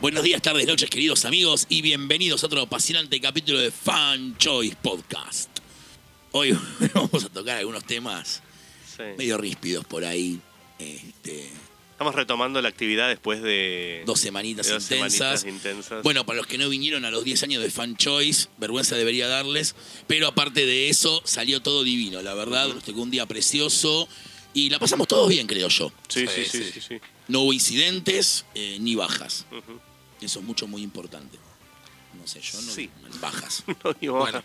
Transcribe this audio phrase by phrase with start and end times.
[0.00, 4.76] Buenos días, tardes, noches, queridos amigos, y bienvenidos a otro apasionante capítulo de Fan Choice
[4.80, 5.50] Podcast.
[6.30, 6.56] Hoy
[6.94, 8.42] vamos a tocar algunos temas
[8.96, 9.02] Sí.
[9.16, 10.40] medio ríspidos por ahí.
[10.78, 11.48] Este,
[11.92, 15.40] Estamos retomando la actividad después de dos semanitas de dos intensas.
[15.40, 16.02] semanitas intensas.
[16.04, 19.26] Bueno, para los que no vinieron a los 10 años de Fan Choice, vergüenza debería
[19.26, 19.74] darles.
[20.06, 22.68] Pero aparte de eso, salió todo divino, la verdad.
[22.68, 24.08] Nos tocó un día precioso
[24.54, 25.92] y la pasamos todos bien, creo yo.
[26.08, 26.70] sí, sí, Sí, sí, sí.
[26.74, 27.00] sí, sí.
[27.28, 29.44] No hubo incidentes eh, ni bajas.
[30.20, 31.38] Eso es mucho, muy importante.
[32.18, 32.72] No sé, yo no.
[32.72, 32.90] Sí.
[33.20, 33.62] Bajas.
[33.84, 34.42] No, digo, Bueno.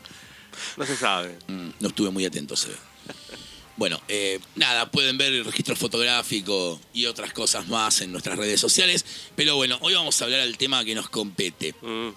[0.77, 1.37] no se sabe.
[1.47, 2.75] Mm, no estuve muy atento, se ve.
[3.75, 8.59] Bueno, eh, nada, pueden ver el registro fotográfico y otras cosas más en nuestras redes
[8.59, 9.03] sociales.
[9.35, 11.73] Pero bueno, hoy vamos a hablar del tema que nos compete.
[11.81, 12.09] Mm.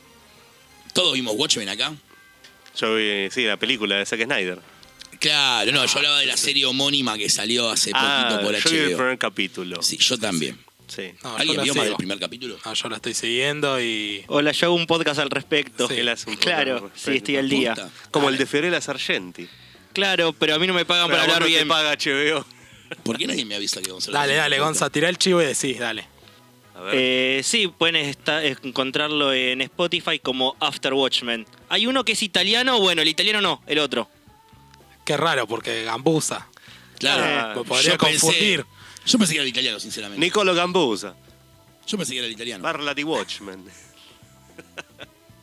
[0.92, 1.95] ¿Todos vimos Watchmen acá?
[2.78, 4.61] Yo vi, sí, la película de Zack Snyder.
[5.19, 8.70] Claro, no, yo hablaba de la serie homónima que salió hace Ah, poquito por yo
[8.70, 8.97] vi el HBO.
[8.98, 9.83] primer capítulo.
[9.83, 10.59] Sí, yo también.
[10.96, 11.12] Sí.
[11.23, 12.56] No, ¿Alguien vio más del primer capítulo?
[12.64, 14.25] No, yo la estoy siguiendo y.
[14.28, 15.86] Hola, yo hago un podcast al respecto.
[15.89, 16.00] Sí.
[16.08, 17.75] Hace un Claro, sí, estoy al día.
[18.11, 19.47] Como el de Fiorella Sargenti.
[19.92, 21.69] Claro, pero a mí no me pagan Pero para hablar no te bien.
[21.69, 22.44] paga HBO.
[23.02, 25.42] ¿Por qué nadie me avisa que vamos a hablar Dale, dale, Gonza, tira el chivo
[25.42, 26.06] y decís, dale.
[26.74, 26.94] A ver.
[26.94, 31.47] Eh, sí, pueden esta- encontrarlo en Spotify como After Watchmen.
[31.69, 34.08] Hay uno que es italiano, bueno, el italiano no, el otro.
[35.05, 36.47] Qué raro, porque Gambusa.
[36.98, 38.67] Claro, Ah, me podría yo pensé- confundir.
[39.06, 40.24] Yo pensé que era el italiano, sinceramente.
[40.24, 41.14] Nicolo Gambusa.
[41.86, 42.62] Yo pensé que era el italiano.
[42.62, 43.64] Parla di Watchmen.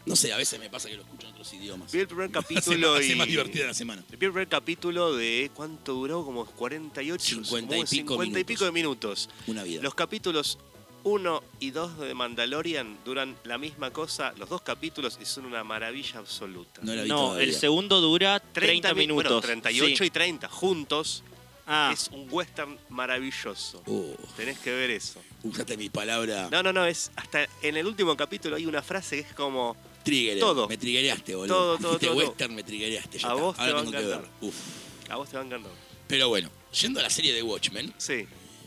[0.05, 1.89] No sé, a veces me pasa que lo escucho en otros idiomas.
[1.89, 3.15] Vi el primer Hace, capítulo hace y...
[3.15, 4.01] más divertida la semana.
[4.09, 5.49] Vi el primer capítulo de...
[5.53, 6.25] ¿Cuánto duró?
[6.25, 7.45] Como 48...
[7.45, 8.45] 50 y como pico 50 y minutos.
[8.45, 9.29] pico de minutos.
[9.47, 9.81] Una vida.
[9.81, 10.57] Los capítulos
[11.03, 15.63] 1 y 2 de Mandalorian duran la misma cosa, los dos capítulos, y son una
[15.63, 16.81] maravilla absoluta.
[16.83, 17.43] No la vi No, todavía.
[17.45, 19.23] el segundo dura 30, mi- minutos.
[19.31, 20.03] Bueno, 38 Sí.
[20.03, 21.23] y 30 juntos.
[21.65, 23.81] Ah, Es un western maravilloso.
[23.87, 25.21] Oh, Tenés que ver eso.
[25.43, 26.49] usaste mi palabra.
[26.51, 29.75] No, no, no, es hasta en el último capítulo hay una frase que es como
[30.03, 30.39] Trigger.
[30.39, 30.67] todo.
[30.67, 31.55] Me triggereaste, boludo.
[31.55, 32.17] Todo, todo, todo, todo.
[32.27, 33.17] western, me triggereaste.
[33.19, 33.41] Ya A está.
[33.43, 34.07] vos te Ahora va a tengo que ver.
[34.15, 34.31] encantar.
[34.41, 34.55] Uf.
[35.09, 35.69] a vos te van ganando.
[36.07, 36.49] Pero bueno,
[36.81, 38.25] yendo a la serie de Watchmen, Sí.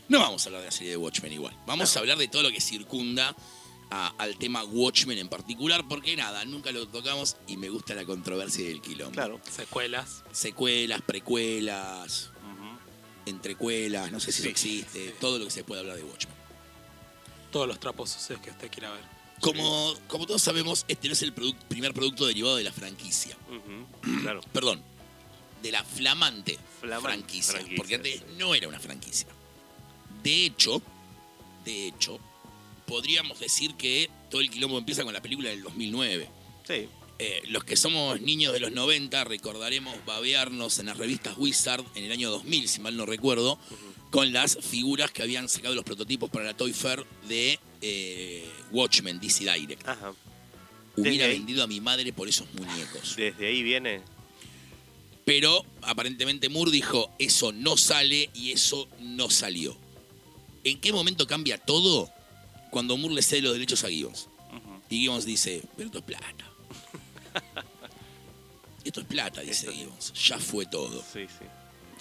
[0.09, 1.55] no vamos a hablar de la serie de Watchmen igual.
[1.67, 3.35] Vamos a hablar de todo lo que circunda
[3.89, 8.05] a- al tema Watchmen en particular, porque nada, nunca lo tocamos y me gusta la
[8.05, 9.13] controversia del quilombo.
[9.13, 9.39] Claro.
[9.49, 10.23] Secuelas.
[10.31, 12.31] Secuelas, precuelas.
[13.27, 14.47] Entrecuelas, no sé si Sí.
[14.47, 16.35] eso existe, todo lo que se puede hablar de Watchmen.
[17.51, 19.01] Todos los trapos sucios que usted quiera ver.
[19.39, 23.37] Como, como todos sabemos, este no es el primer producto derivado de la franquicia.
[24.21, 24.41] Claro.
[24.53, 24.81] Perdón,
[25.61, 28.23] de la flamante, Flamante franquicia, franquicia, Porque antes sí.
[28.37, 29.27] no era una franquicia.
[30.23, 30.81] De hecho,
[31.65, 32.19] de hecho,
[32.85, 36.29] podríamos decir que todo el quilombo empieza con la película del 2009.
[36.67, 36.89] Sí.
[37.19, 42.03] Eh, los que somos niños de los 90 recordaremos babearnos en las revistas Wizard en
[42.03, 43.57] el año 2000, si mal no recuerdo,
[44.11, 49.19] con las figuras que habían sacado los prototipos para la Toy Fair de eh, Watchmen
[49.19, 49.87] DC Direct.
[49.87, 50.13] Ajá.
[50.95, 53.15] Hubiera ahí- vendido a mi madre por esos muñecos.
[53.15, 54.01] Desde ahí viene.
[55.25, 59.75] Pero aparentemente Moore dijo, eso no sale y eso no salió.
[60.63, 62.09] ¿En qué momento cambia todo?
[62.71, 64.29] Cuando Moore le cede los derechos a Gibbons.
[64.89, 66.49] Y Gibbons dice, pero esto es plata.
[68.83, 70.13] esto es plata, dice Esto- Gibbons.
[70.13, 71.03] Ya fue todo.
[71.13, 71.45] Sí, sí.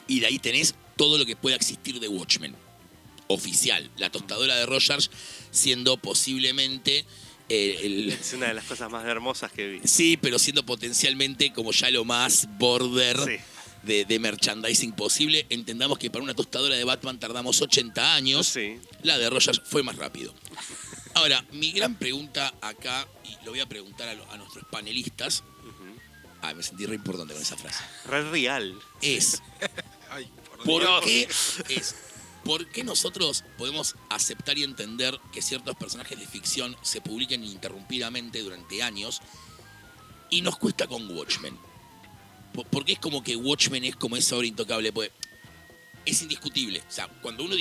[0.08, 2.54] Y de ahí tenés todo lo que pueda existir de Watchmen.
[3.28, 3.91] Oficial.
[3.97, 5.10] La tostadora de Rogers
[5.50, 7.04] siendo posiblemente
[7.48, 8.10] eh, el...
[8.20, 9.80] Es una de las cosas más hermosas que vi.
[9.84, 13.36] Sí, pero siendo potencialmente como ya lo más border Sí.
[13.82, 15.44] de, de merchandising posible.
[15.50, 18.47] Entendamos que para una tostadora de Batman tardamos 80 años.
[18.47, 18.78] Sí.
[19.03, 20.32] La de Rogers fue más rápido.
[21.16, 25.43] Ahora, mi gran pregunta acá, y lo voy a preguntar a, lo- a nuestros panelistas.
[25.62, 25.99] Ujú.
[26.43, 27.82] Ah, me sentí re importante con esa frase.
[28.04, 28.78] Red Real.
[29.00, 29.43] Es,
[30.10, 31.04] Ay, por ¿por Dios.
[31.66, 31.94] qué, es,
[32.44, 38.43] ¿por qué nosotros podemos aceptar y entender que ciertos personajes de ficción se publiquen ininterrumpidamente
[38.43, 39.22] durante años
[40.28, 41.59] y nos cuesta con Watchmen?
[42.53, 45.10] Po- Porque es como que Watchmen es como esa obra intocable, pues
[46.04, 46.81] es indiscutible.
[46.87, 47.54] O sea, cuando uno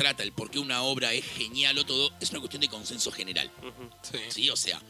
[0.00, 3.12] trata el por qué una obra es genial o todo, es una cuestión de consenso
[3.12, 3.50] general.
[4.02, 4.18] Sí.
[4.30, 4.50] ¿Sí?
[4.50, 4.80] O sea,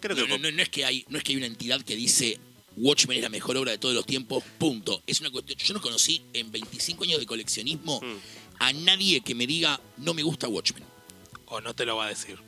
[0.00, 1.80] Creo no, que no- no- no es que hay, no es que hay una entidad
[1.82, 2.38] que dice
[2.76, 5.02] Watchmen es la mejor obra de todos los tiempos, punto.
[5.08, 5.58] Es una cuestión.
[5.58, 8.16] Yo no conocí en 25 años de coleccionismo Mm.
[8.60, 10.84] a nadie que me diga no me gusta Watchmen.
[11.46, 12.38] O no te lo va a decir.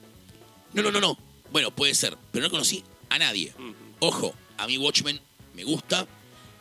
[0.74, 1.18] No, no, no, no.
[1.50, 3.52] Bueno, puede ser, pero no conocí a nadie.
[3.98, 5.20] Ojo, a mí Watchmen
[5.54, 6.06] me gusta,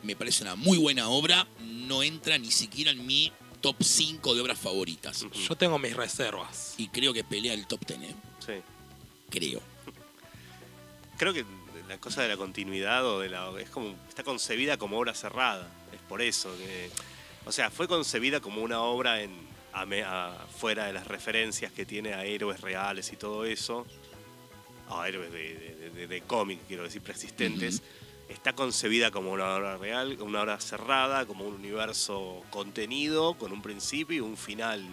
[0.03, 3.31] me parece una muy buena obra, no entra ni siquiera en mi
[3.65, 5.25] top 5 de obras favoritas.
[5.33, 6.75] Yo tengo mis reservas.
[6.77, 8.15] Y creo que pelea el top 10, ¿eh?
[8.45, 8.53] Sí.
[9.31, 9.59] Creo.
[11.17, 11.43] Creo que
[11.87, 15.67] la cosa de la continuidad o de la es como está concebida como obra cerrada.
[15.93, 16.91] Es por eso que
[17.45, 19.31] o sea, fue concebida como una obra en
[19.73, 23.85] a a- fuera de las referencias que tiene a héroes reales y todo eso.
[24.89, 27.81] ah, héroes de, de- de- de cómic, quiero decir, preexistentes,
[28.29, 33.61] está concebida como una obra real, una obra cerrada, como un universo contenido, con un
[33.61, 34.83] principio y un final.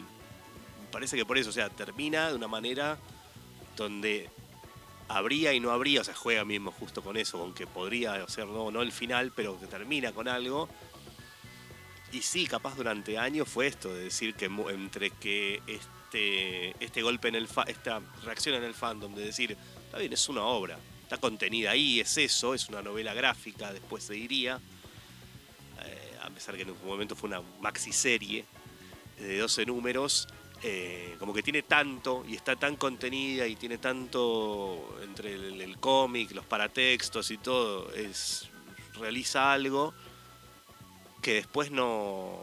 [0.90, 2.98] Parece que por eso, o sea, termina de una manera
[3.76, 4.28] donde
[5.08, 8.46] habría y no habría, o sea, juega mismo justo con eso, con que podría ser
[8.46, 10.68] no, no el final, pero que termina con algo.
[12.12, 17.28] Y sí, capaz durante años fue esto, de decir que entre que este, este golpe
[17.28, 19.56] en el fa- esta reacción en el fandom, de decir,
[19.86, 20.78] está bien, es una obra,
[21.12, 24.58] está contenida ahí, es eso, es una novela gráfica, después se diría,
[25.84, 28.46] eh, a pesar que en un momento fue una maxiserie
[29.18, 30.26] de 12 números,
[30.62, 35.76] eh, como que tiene tanto y está tan contenida y tiene tanto entre el, el
[35.76, 38.48] cómic, los paratextos y todo, es
[38.94, 39.92] realiza algo
[41.20, 42.40] que después no,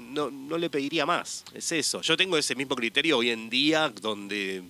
[0.00, 1.44] no, no le pediría más.
[1.54, 2.00] Es eso.
[2.00, 4.64] Yo tengo ese mismo criterio hoy en día donde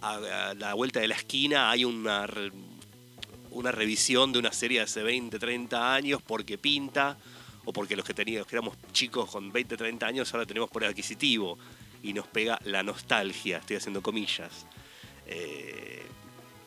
[0.00, 2.26] a, la vuelta de la esquina hay una,
[3.50, 7.16] una revisión de una serie de hace 20, 30 años porque pinta
[7.64, 11.58] o porque los que teníamos, éramos chicos con 20, 30 años ahora tenemos por adquisitivo
[12.02, 14.66] y nos pega la nostalgia, estoy haciendo comillas.
[15.26, 16.06] Eh,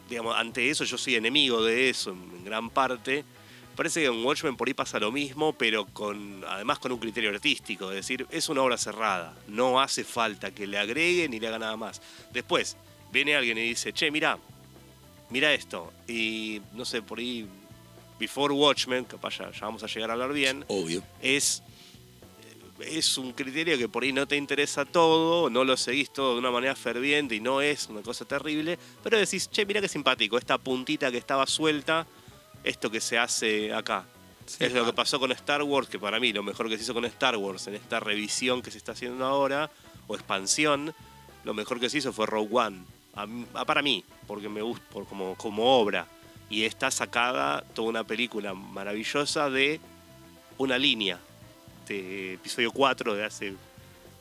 [0.09, 3.23] digamos, ante eso yo soy enemigo de eso en, en gran parte.
[3.75, 7.29] Parece que en Watchmen por ahí pasa lo mismo, pero con además con un criterio
[7.29, 11.47] artístico, es decir, es una obra cerrada, no hace falta que le agreguen ni le
[11.47, 12.01] haga nada más.
[12.33, 12.75] Después
[13.11, 14.37] viene alguien y dice, che, mira,
[15.29, 17.47] mira esto, y no sé, por ahí,
[18.19, 21.03] Before Watchmen, capaz ya, ya vamos a llegar a hablar bien, Obvio.
[21.21, 21.63] es,
[22.79, 26.39] es un criterio que por ahí no te interesa todo, no lo seguís todo de
[26.39, 30.37] una manera ferviente y no es una cosa terrible, pero decís, che, mira qué simpático,
[30.37, 32.05] esta puntita que estaba suelta,
[32.63, 34.05] esto que se hace acá.
[34.45, 34.95] Sí, es lo que claro.
[34.95, 37.67] pasó con Star Wars, que para mí lo mejor que se hizo con Star Wars
[37.67, 39.71] en esta revisión que se está haciendo ahora,
[40.07, 40.93] o expansión,
[41.43, 42.83] lo mejor que se hizo fue Rogue One.
[43.13, 46.07] A mí- a- para mí, porque me gusta por, como, como obra.
[46.49, 49.79] Y está sacada toda una película maravillosa de
[50.57, 51.19] una línea
[51.87, 53.55] de episodio 4 de hace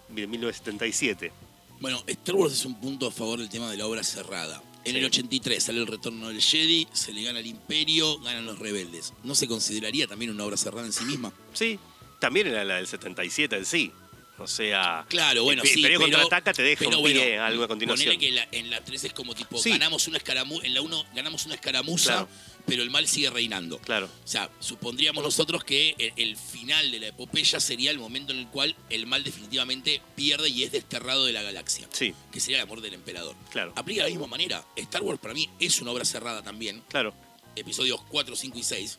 [0.08, 1.32] de 1977.
[1.80, 4.62] Bueno, Star Wars es un punto a favor del tema de la obra cerrada.
[4.84, 4.98] En Sí.
[4.98, 9.12] el 83 sale el retorno del Jedi, se le gana el Imperio, ganan los rebeldes.
[9.24, 11.32] ¿No se consideraría también una obra cerrada en sí misma?
[11.52, 11.78] Sí,
[12.18, 13.92] también era la del 77 en sí.
[14.40, 17.64] O sea, Claro, bueno, el sí, pero, contraataca te deja pero un pie a algo
[17.64, 18.18] a continuación.
[18.18, 19.70] que la- en la 3 es como tipo, Sí.
[19.70, 22.28] ganamos una escaramuza, en la 1 ganamos una escaramuza, Claro.
[22.66, 23.78] pero el mal sigue reinando.
[23.80, 28.32] Claro, O sea, supondríamos nosotros que el, el final de la epopeya sería el momento
[28.32, 32.40] en el cual el mal definitivamente pierde y es desterrado de la galaxia, sí, que
[32.40, 33.36] sería el amor del emperador.
[33.50, 34.64] claro, Aplica de la misma manera.
[34.76, 37.12] Star Wars para mí es una obra cerrada también, claro.
[37.56, 38.98] episodios 4, 5 y 6,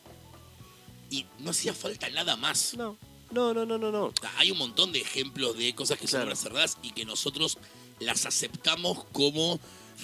[1.10, 2.74] y no hacía falta nada más.
[2.74, 2.96] No,
[3.32, 4.12] no, no, no, no, no.
[4.36, 7.58] Hay un montón de ejemplos de cosas que son obras cerradas y que nosotros
[7.98, 9.58] las aceptamos como.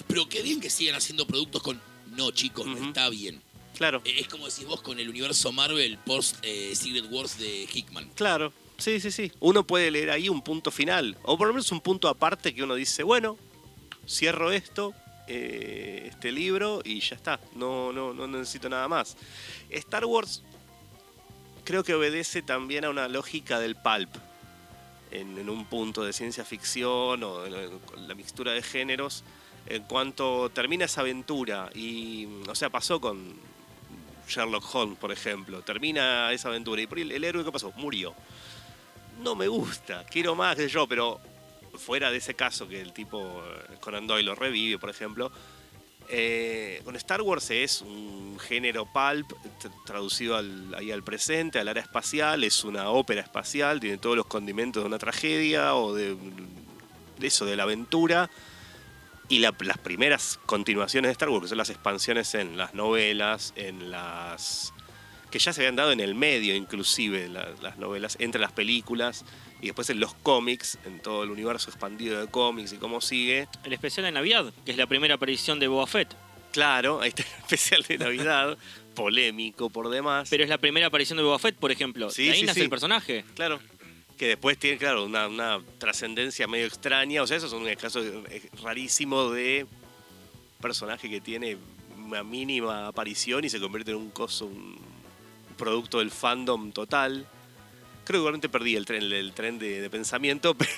[0.07, 1.81] Pero qué bien que sigan haciendo productos con.
[2.15, 3.41] No, chicos, está bien.
[3.77, 7.67] Claro, Eh, Es como decís vos con el universo Marvel post eh, Secret Wars de
[7.73, 8.09] Hickman.
[8.15, 8.51] claro.
[8.77, 9.29] Sí, sí, sí.
[9.41, 11.17] Uno puede leer ahí un punto final.
[11.23, 13.37] O por lo menos un punto aparte que uno dice, bueno,
[14.07, 14.93] cierro esto,
[15.27, 17.41] eh, este libro y ya está.
[17.55, 19.17] No, no, no necesito nada más.
[19.69, 20.43] Star Wars
[21.69, 24.09] creo que obedece también a una lógica del pulp.
[25.11, 29.23] En, un punto de ciencia ficción o en- la mixtura de géneros.
[29.67, 33.35] En cuanto termina esa aventura y, o sea, pasó con
[34.27, 35.61] Sherlock Holmes, por ejemplo.
[35.61, 37.71] Termina esa aventura y el, el héroe, ¿qué pasó?
[37.75, 38.15] Murió.
[39.21, 41.19] No me gusta, quiero más, sé yo, pero
[41.77, 45.31] fuera de ese caso que el tipo eh, Conan Doyle lo revive, por ejemplo,
[46.09, 49.31] eh, con Star Wars es un género pulp
[49.85, 54.25] traducido al, ahí al presente, al área espacial, es una ópera espacial, tiene todos los
[54.25, 56.15] condimentos de una tragedia o de,
[57.21, 58.29] eso, de la aventura.
[59.27, 63.53] Y la- las primeras continuaciones de Star Wars, que son las expansiones en las novelas,
[63.55, 64.73] en las...
[65.31, 69.25] que ya se habían dado en el medio inclusive la- las novelas, entre las películas,
[69.61, 73.47] y después en los cómics, en todo el universo expandido de cómics y cómo sigue.
[73.63, 76.15] El especial de Navidad, que es la primera aparición de Boba Fett.
[76.51, 78.57] Claro, ahí está el especial de Navidad,
[78.95, 80.29] polémico por demás.
[80.29, 82.09] Pero es la primera aparición de Boba Fett, por ejemplo.
[82.09, 82.63] Sí, ahí sí, nace sí.
[82.63, 83.23] el personaje.
[83.35, 83.59] Claro.
[84.17, 87.21] Que después tiene, claro, una, una trascendencia medio extraña.
[87.23, 89.65] O sea, eso es un caso eh, rarísimo de
[90.61, 91.57] personaje que tiene
[91.97, 94.77] una mínima aparición y se convierte en un coso, un
[95.59, 97.27] producto del fandom total.
[98.05, 100.71] Creo que realmente perdí el tren, el tren de, de pensamiento, pero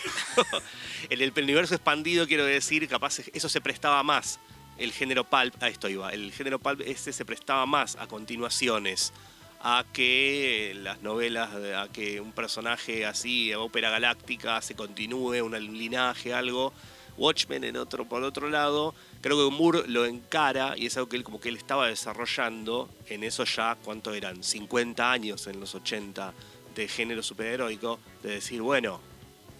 [1.09, 4.39] en el universo expandido quiero decir, capaz eso se prestaba más.
[4.77, 9.13] El género pulp, a esto iba, el género pulp este se prestaba más a continuaciones,
[9.61, 16.33] a que las novelas, a que un personaje así, ópera galáctica, se continúe, un linaje,
[16.33, 16.73] algo,
[17.21, 21.17] Watchmen en otro, por otro lado, creo que Moore lo encara y es algo que
[21.17, 24.43] él como que él estaba desarrollando en eso ya, ¿cuánto eran?
[24.43, 26.33] 50 años en los 80
[26.73, 28.99] de género superheroico, de decir, bueno,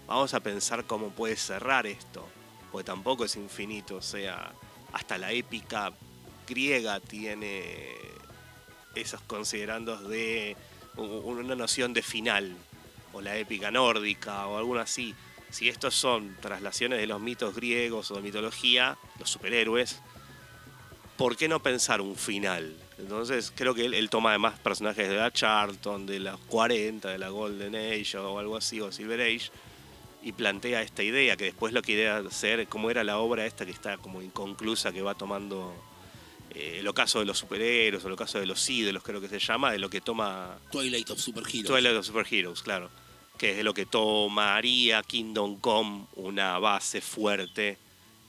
[0.08, 2.28] vamos a pensar cómo puede cerrar esto,
[2.72, 4.52] porque tampoco es infinito, o sea,
[4.92, 5.94] hasta la épica
[6.48, 7.94] griega tiene
[8.96, 10.58] esos considerandos de
[10.96, 12.56] una noción de final,
[13.14, 15.14] o la épica nórdica, o algo así.
[15.52, 20.00] Si estos son traslaciones de los mitos griegos o de mitología, los superhéroes,
[21.18, 22.76] ¿por qué no pensar un final?
[22.98, 27.18] Entonces creo que él, él toma además personajes de la Charlton, de los 40, de
[27.18, 29.52] la Golden Age o algo así, o Silver Age,
[30.24, 33.72] y plantea esta idea, que después lo quiere hacer, como era la obra esta que
[33.72, 35.74] está como inconclusa, que va tomando
[36.52, 39.40] eh, el ocaso de los superhéroes, o el ocaso de los ídolos, creo que se
[39.40, 41.66] llama, de lo que toma Twilight of Superheroes.
[41.66, 42.90] Twilight of Superheroes, claro.
[43.42, 47.76] Que es de lo que tomaría Kingdom Come una base fuerte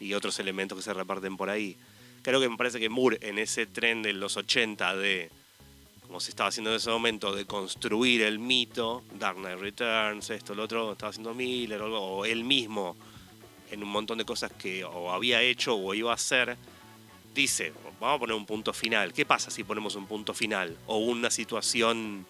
[0.00, 1.76] y otros elementos que se reparten por ahí.
[2.22, 5.28] Creo que me parece que Moore en ese tren de los 80 de,
[6.06, 10.54] como se estaba haciendo en ese momento, de construir el mito, Dark Knight Returns, esto,
[10.54, 12.96] lo otro, estaba haciendo Miller o, o él mismo
[13.70, 16.56] en un montón de cosas que o había hecho o iba a hacer,
[17.34, 19.12] dice, vamos a poner un punto final.
[19.12, 20.74] ¿Qué pasa si ponemos un punto final?
[20.86, 22.24] O una situación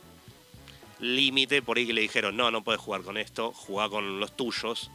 [1.02, 4.37] límite por ahí que le dijeron, no, no puedes jugar con esto, juega con los
[4.37, 4.90] tuyos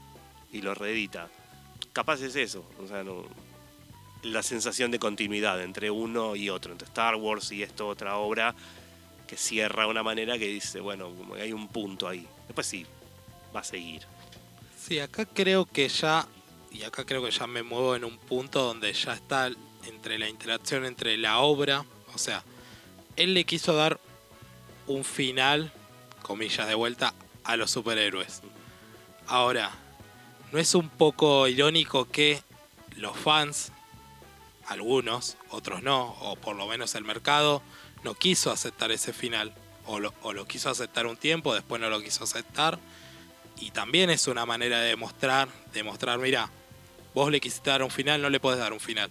[0.52, 1.30] y lo reedita.
[1.92, 3.04] Capaz es eso, o sea,
[4.24, 8.56] la sensación de continuidad entre uno y otro, entre Star Wars y esta otra obra
[9.28, 12.26] que cierra de una manera que dice, bueno, hay un punto ahí.
[12.48, 12.86] Después sí,
[13.54, 14.04] va a seguir.
[14.80, 16.26] Sí, acá creo que ya,
[16.72, 19.52] y acá creo que ya me muevo en un punto donde ya está
[19.86, 22.44] entre la interacción entre la obra, o sea,
[23.18, 24.00] él le quiso dar
[24.86, 25.74] un final,
[26.28, 27.14] comillas de vuelta,
[27.46, 28.42] a los superhéroes.
[29.28, 29.72] Ahora,
[30.52, 32.44] ¿no es un poco irónico que
[32.98, 33.72] los fans,
[34.68, 37.62] algunos, otros no, o por lo menos el mercado,
[38.04, 39.54] no quiso aceptar ese final?
[39.86, 42.78] O lo, quiso aceptar un tiempo, después no lo quiso aceptar
[43.58, 46.50] y también es una manera de demostrar, demostrar, mira,
[47.14, 49.10] vos le quisiste dar un final, no le podés dar un final.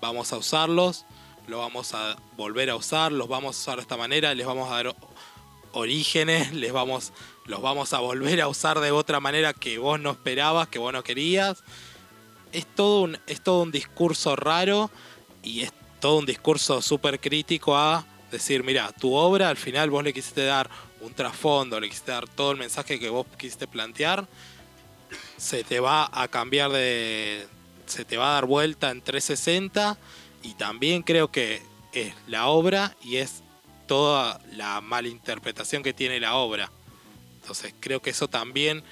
[0.00, 1.06] Vamos a usarlos,
[1.46, 4.70] lo vamos a volver a usar, los vamos a usar de esta manera, les vamos
[4.70, 4.96] a dar
[5.72, 7.12] orígenes, les vamos,
[7.46, 10.92] los vamos a volver a usar de otra manera que vos no esperabas, que vos
[10.92, 11.62] no querías.
[12.52, 14.90] Es todo un, es todo un discurso raro
[15.42, 20.02] y es todo un discurso súper crítico a decir, mira, tu obra al final vos
[20.02, 20.68] le quisiste dar
[21.00, 24.26] un trasfondo, le quisiste dar todo el mensaje que vos quisiste plantear,
[25.36, 27.46] se te va a cambiar de...
[27.86, 29.98] se te va a dar vuelta en 360
[30.42, 31.62] y también creo que
[31.92, 33.41] es la obra y es
[33.92, 36.70] toda la malinterpretación que tiene la obra.
[37.42, 38.82] Entonces creo que eso también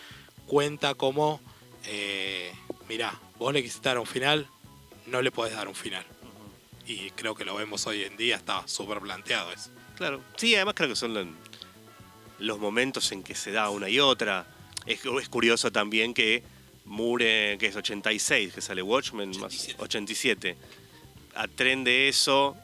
[0.44, 1.40] cuenta como,
[1.86, 2.52] eh,
[2.86, 4.46] mirá, vos le quisiste dar un final,
[5.06, 6.04] no le podés dar un final.
[6.86, 9.70] Y creo que lo vemos hoy en día, está súper planteado eso.
[9.96, 10.20] Claro.
[10.36, 11.26] Sí, además creo que son lo-
[12.38, 14.46] los momentos en que se da una y otra.
[14.84, 16.42] Es, es curioso también que
[16.84, 19.76] Moore, que es 86, que sale Watchmen, más 87.
[19.82, 20.56] 87,
[21.36, 22.54] a tren de eso,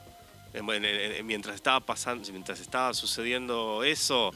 [0.57, 4.33] eh, mientras estaba pasando, mientras estaba sucediendo eso,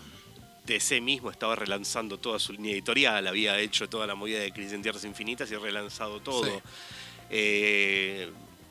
[0.66, 4.72] DC mismo estaba relanzando toda su línea editorial, había hecho toda la movida de Crisis
[4.74, 6.44] en Tierras Infinitas y relanzado todo.
[6.44, 6.52] Sí.
[7.30, 8.28] Eh,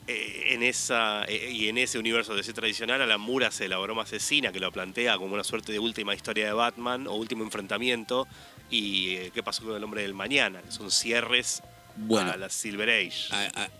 [0.07, 3.93] eh, en esa eh, y en ese universo DC tradicional a la Mura se elaboró
[3.93, 7.43] broma asesina que lo plantea como una suerte de última historia de Batman o último
[7.43, 8.27] enfrentamiento
[8.69, 11.61] y qué pasó con el hombre del mañana que son cierres
[12.01, 12.31] Bueno.
[12.31, 13.27] a la Silver Age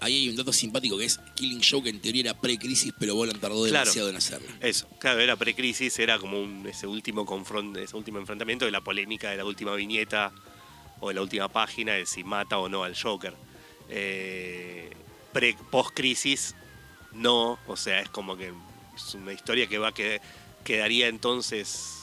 [0.01, 3.39] Ahí hay un dato simpático que es Killing Joke en teoría era pre-crisis, pero Bolan
[3.39, 3.79] tardó Claro.
[3.85, 4.47] demasiado en hacerlo.
[4.59, 8.81] eso claro era precrisis era como un, ese último confront ese último enfrentamiento de la
[8.81, 10.31] polémica de la última viñeta
[10.99, 13.33] o de la última página de si mata o no al Joker
[13.89, 14.89] eh,
[15.31, 16.55] pre post crisis
[17.13, 18.51] no o sea es como que
[18.95, 20.19] es una historia que va que
[20.63, 21.95] quedaría entonces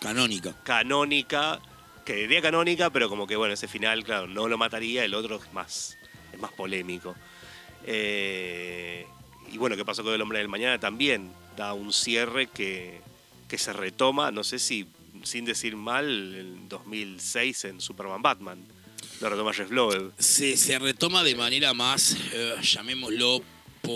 [0.00, 0.54] Canónica.
[0.64, 1.60] canónica,
[2.04, 5.36] que diría canónica, pero como que bueno, ese final, claro, no lo mataría, el otro
[5.36, 5.96] es más,
[6.32, 7.14] es más polémico.
[7.84, 9.06] Eh,
[9.50, 10.78] y bueno, ¿qué pasó con el hombre del mañana?
[10.78, 13.00] También da un cierre que,
[13.48, 14.86] que se retoma, no sé si
[15.24, 18.58] sin decir mal, en 2006 en Superman Batman.
[19.20, 20.12] Lo retoma Jeff Loeb.
[20.18, 23.42] Se, se retoma de manera más, eh, llamémoslo,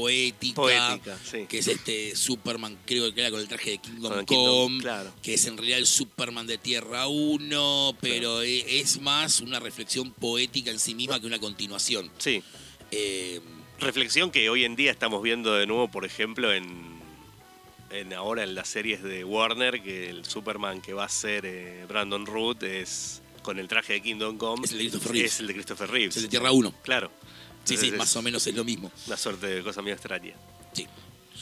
[0.01, 0.55] poética.
[0.55, 1.47] Poética, sí.
[1.49, 4.25] Que es este Superman, creo que era con el traje de Kingdom Come.
[4.27, 5.13] Kingdom, claro.
[5.23, 10.11] Que es en realidad el Superman de Tierra 1, pero e- es más una reflexión
[10.13, 12.11] poética en sí misma que una continuación.
[12.19, 12.43] Sí.
[12.91, 13.41] Eh,
[13.79, 16.99] Reflexión que hoy en día estamos viendo de nuevo, por ejemplo, en,
[17.91, 21.85] en ahora en las series de Warner, que el Superman que va a ser eh,
[21.89, 25.33] Brandon Root es con el traje de Kingdom Come Es el de Christopher Reeves.
[25.35, 26.11] es el de Christopher Reeves.
[26.11, 26.75] Es el de Tierra 1.
[26.83, 27.11] Claro.
[27.67, 28.91] Sí, sí, más o menos es lo mismo.
[29.07, 30.33] Una suerte de cosa muy extraña.
[30.73, 30.87] Sí.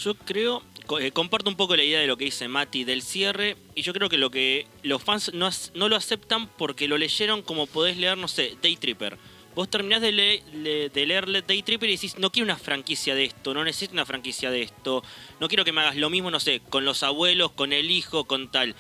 [0.02, 0.62] Yo creo,
[1.00, 3.92] eh, comparto un poco la idea de lo que dice Mati del cierre, y yo
[3.92, 7.96] creo que lo que los fans no, no lo aceptan porque lo leyeron como podés
[7.96, 9.16] leer, no sé, Day Tripper.
[9.54, 13.14] Vos terminás de, le- le- de leer Day Tripper y decís, no quiero una franquicia
[13.14, 15.04] de esto, no necesito una franquicia de esto,
[15.38, 18.24] no quiero que me hagas lo mismo, no sé, con los abuelos, con el hijo,
[18.24, 18.74] con tal.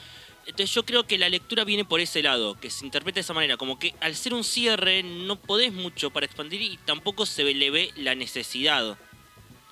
[0.46, 3.32] Entonces yo creo que la lectura viene por ese lado, que se interpreta de esa
[3.32, 7.44] manera, como que al ser un cierre no podés mucho para expandir y tampoco se
[7.44, 8.98] le ve la necesidad.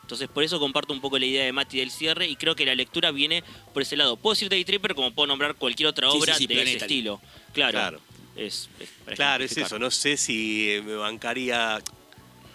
[0.02, 2.66] Entonces por eso comparto un poco la idea de Mati del cierre y creo que
[2.66, 4.16] la lectura viene por ese lado.
[4.16, 7.20] Puedo decir Day Tripper como puedo nombrar cualquier otra obra sí, sí, de ese estilo.
[7.52, 7.72] Claro.
[7.72, 8.00] Claro.
[8.36, 9.78] Es, es Claro, es eso.
[9.78, 11.80] No sé si eh, me bancaría.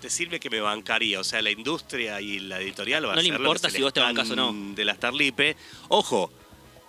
[0.01, 1.19] Decirme que me bancaría.
[1.19, 3.99] O sea, la industria y la editorial va a No le importa si vos te
[3.99, 4.53] les bancás o no.
[4.75, 5.55] De la Starlipe.
[5.89, 6.31] Ojo,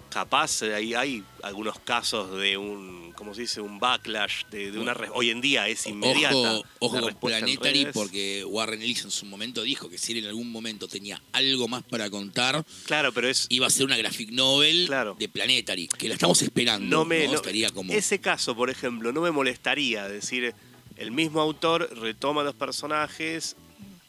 [0.09, 3.13] capaz eh, hay, hay algunos casos de un.
[3.15, 3.61] ¿Cómo se dice?
[3.61, 4.45] Un backlash.
[4.51, 6.37] De, de una Hoy en día es inmediata.
[6.37, 10.27] Ojo, ojo con Planetary porque Warren Ellis en su momento dijo que si él en
[10.27, 13.47] algún momento tenía algo más para contar, Claro, pero es.
[13.51, 15.17] iba a ser una graphic novel Claro.
[15.19, 16.87] de Planetary, que la estamos esperando.
[16.87, 17.33] no me ¿no?
[17.33, 17.93] no- Estaría como...
[17.93, 20.55] ese caso por ejemplo no me molestaría decir
[20.97, 23.57] el mismo autor retoma los personajes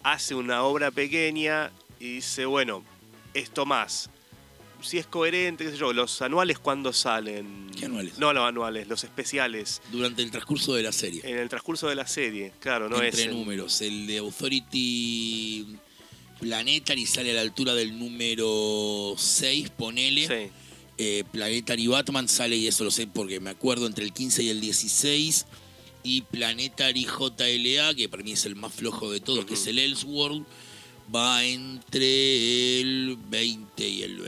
[0.04, 2.84] hace una obra pequeña y dice bueno
[3.34, 4.10] esto más
[4.82, 8.18] si es coherente qué sé yo los anuales cuándo salen ¿Qué anuales?
[8.18, 11.22] no los anuales los especiales Durante el transcurso de la serie.
[11.24, 13.82] en el transcurso de la serie claro no entre es en- números.
[13.82, 15.66] El de Authority
[16.40, 20.28] Planetary sale a la altura del número 6, ponele.
[20.28, 20.52] sí.
[21.02, 24.50] Eh, Planetary Batman sale, y eso lo sé porque me acuerdo, entre el 15 y
[24.50, 25.46] el 16.
[26.04, 29.80] Y Planetary JLA, que para mí es el más flojo de todos, que es el
[29.80, 30.46] Elseworld,
[31.14, 34.20] va entre el 20 y el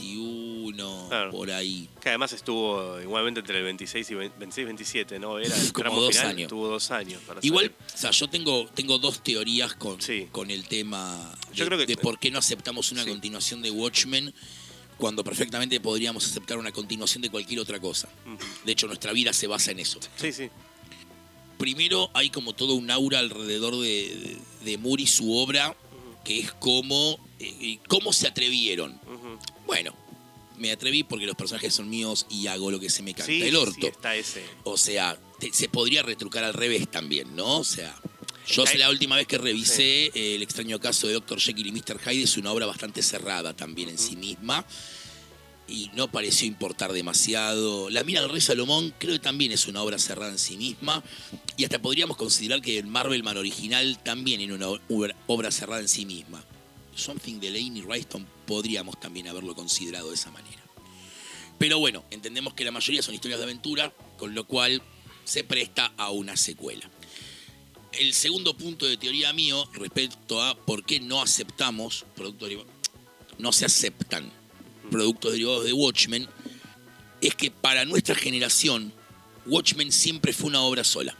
[0.00, 1.30] 21, Claro.
[1.30, 1.88] por ahí.
[2.00, 6.00] que además estuvo igualmente entre el 26 y 26 27 no era el Como tramo
[6.00, 6.48] dos final años.
[6.48, 7.94] tuvo dos años para Igual, salir.
[7.94, 10.28] o sea, yo tengo, tengo dos teorías con, Sí.
[10.32, 13.10] con el tema Yo de, creo que- de por qué no aceptamos una Sí.
[13.10, 14.32] continuación de Watchmen
[14.96, 18.08] cuando perfectamente podríamos aceptar una continuación de cualquier otra cosa.
[18.26, 18.36] Ujú.
[18.64, 19.98] De hecho, nuestra vida se basa en eso.
[20.16, 20.48] sí sí
[21.58, 25.76] Primero, hay como todo un aura alrededor de, de, de Moore y su obra,
[26.24, 28.98] que es como, eh, cómo se atrevieron.
[29.70, 29.94] Bueno,
[30.58, 33.40] me atreví porque los personajes son míos y hago lo que se me canta Sí,
[33.42, 33.72] el orto.
[33.80, 37.58] sí, está ese O sea, te- se podría retrucar al revés también, ¿no?
[37.58, 37.94] O sea,
[38.48, 41.38] yo sé Hay- la última vez que revisé eh, el extraño caso de Dr.
[41.38, 42.00] Jekyll y Mr.
[42.00, 44.66] Hyde, es una obra bastante cerrada también en sí misma.
[45.68, 47.90] Y no pareció importar demasiado.
[47.90, 51.00] La Mira del Rey Salomón creo que también es una obra cerrada en sí misma.
[51.56, 54.66] Y hasta podríamos considerar que el Marvelman original también era una
[55.28, 56.44] obra cerrada en sí misma.
[57.00, 60.62] Something de Laney Wrightson podríamos también haberlo considerado de esa manera.
[61.58, 64.82] Pero bueno, entendemos que la mayoría son historias de aventura, con lo cual
[65.24, 66.88] se presta a una secuela.
[67.92, 72.72] El segundo punto de teoría mío respecto a por qué no aceptamos productos derivados,
[73.38, 74.30] no se aceptan
[74.90, 76.28] productos derivados de Watchmen,
[77.20, 78.92] es que para nuestra generación,
[79.46, 81.16] Watchmen siempre fue una obra sola.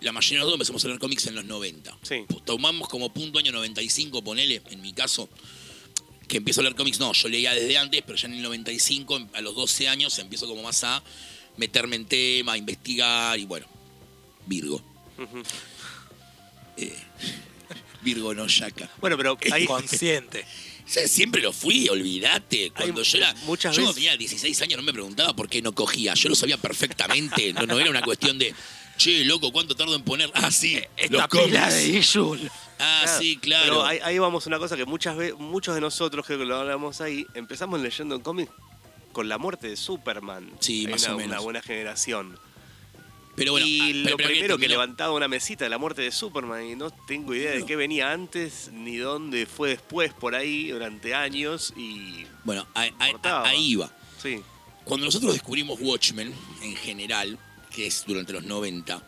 [0.00, 1.98] La mayoría de nosotros empezamos a leer cómics en los 90.
[2.02, 2.24] Sí.
[2.44, 5.28] Tomamos como punto año 95, ponele, en mi caso,
[6.28, 9.28] que empiezo a leer cómics, no, yo leía desde antes, pero ya en el 95,
[9.32, 11.02] a los 12 años, empiezo como más a
[11.56, 13.66] meterme en tema, a investigar y bueno,
[14.46, 14.82] Virgo.
[16.76, 16.94] Eh,
[18.02, 18.90] Virgo no yaca.
[19.00, 20.44] Bueno, pero hay, Consciente.
[20.86, 22.70] Siempre lo fui, olvídate.
[22.70, 23.34] Cuando Hay yo era.
[23.44, 26.14] muchas yo veces- tenía 16 años, no me preguntaba por qué no cogía.
[26.14, 27.52] Yo lo sabía perfectamente.
[27.52, 28.54] No, no era una cuestión de.
[28.96, 30.30] Che, loco, ¿cuánto tardo en poner?
[30.34, 30.80] Ah, sí.
[31.10, 31.84] los cómics.
[31.86, 32.50] Ishul.
[32.78, 33.64] Ah, Claro, sí, claro.
[33.64, 36.44] Pero ahí, ahí vamos a una cosa que muchas veces, muchos de nosotros, creo que
[36.44, 38.50] lo hablamos ahí, empezamos leyendo en cómics
[39.12, 40.50] con la muerte de Superman.
[40.60, 41.30] Sí, Hay más una, o menos.
[41.32, 42.38] una buena generación.
[43.34, 46.00] Pero bueno, y ah, pero- lo pero primero que levantaba una mesita de la muerte
[46.02, 50.34] de Superman y no tengo idea de qué venía antes ni dónde fue después por
[50.34, 53.90] ahí durante años y Bueno, ahí, ahí- ahí iba.
[54.22, 54.40] sí,
[54.84, 56.32] Cuando nosotros descubrimos Watchmen,
[56.62, 57.38] en general,
[57.76, 59.06] que es durante los 90,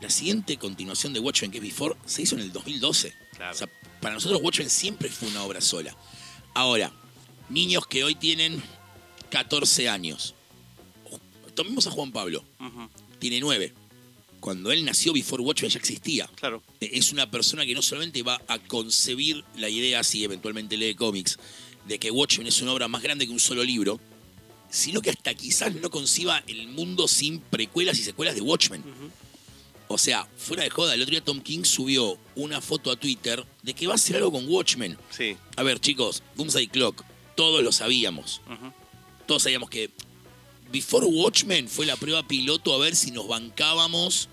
[0.00, 3.12] la siguiente continuación de Watchmen, que es Before, se hizo en el 2012.
[3.36, 3.52] Claro.
[3.52, 3.68] O sea,
[4.00, 5.94] para nosotros Watchmen siempre fue una obra sola.
[6.54, 6.92] Ahora,
[7.48, 8.62] niños que hoy tienen
[9.30, 10.34] 14 años.
[11.54, 12.44] Tomemos a Juan Pablo,
[13.18, 13.74] tiene 9.
[14.38, 16.30] Cuando él nació, Before Watchmen ya existía.
[16.36, 16.62] claro.
[16.80, 21.38] Es una persona que no solamente va a concebir la idea, si eventualmente lee cómics,
[21.86, 24.00] de que Watchmen es una obra más grande que un solo libro,
[24.70, 28.82] sino que hasta quizás no conciba el mundo sin precuelas y secuelas de Watchmen.
[29.88, 33.44] O sea, fuera de joda, el otro día Tom King subió una foto a Twitter
[33.62, 34.96] de que va a hacer algo con Watchmen.
[40.70, 44.28] Before Watchmen fue la prueba piloto a ver si nos bancábamos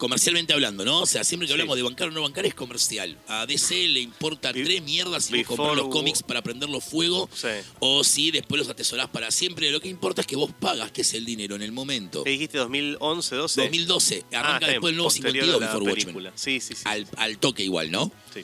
[0.00, 1.02] comercialmente hablando, ¿no?
[1.02, 1.52] O sea, siempre que Sí.
[1.52, 3.16] hablamos de bancar o no bancar es comercial.
[3.28, 7.28] A DC le importa Be- tres mierdas si vos compras los cómics para prenderlos fuego
[7.32, 7.48] Sí.
[7.78, 9.70] o si después los atesorás para siempre.
[9.70, 12.24] Lo que importa es que vos pagaste el dinero en el momento.
[12.24, 12.58] ¿Qué dijiste?
[12.58, 13.60] ¿2011, 12?
[13.62, 16.32] 2012, Ah, arranca está después bien, el nuevo posterior 52 a la Before Watchmen.
[16.34, 16.82] Sí, sí, sí.
[16.86, 18.10] Al, al toque igual, ¿no?
[18.34, 18.42] Sí,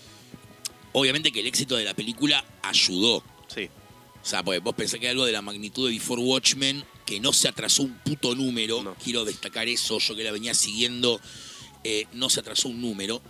[0.93, 3.23] Obviamente que el éxito de la película ayudó.
[4.27, 7.33] O sea, pues vos pensás que algo de la magnitud de Before Watchmen, que no
[7.33, 8.97] se atrasó un puto número, No.
[8.97, 11.21] quiero destacar eso, yo que la venía siguiendo,
[11.85, 13.23] eh, no se atrasó un número.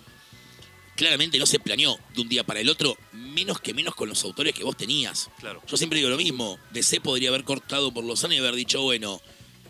[0.94, 4.24] Claramente no se planeó de un día para el otro, menos que menos con los
[4.24, 5.28] autores que vos tenías.
[5.38, 5.62] Claro.
[5.68, 8.80] Yo siempre digo lo mismo, DC podría haber cortado por los años y haber dicho,
[8.80, 9.20] bueno,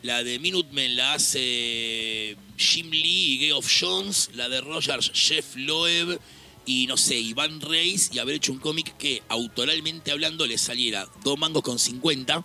[0.02, 6.20] la de Minutemen la hace Jim Lee y Geoff Jones, la de Rogers, Jeff Loeb
[6.66, 11.08] y no sé, Iván Reis, y haber hecho un cómic que autoralmente hablando le saliera
[11.22, 12.44] dos mangos con 50,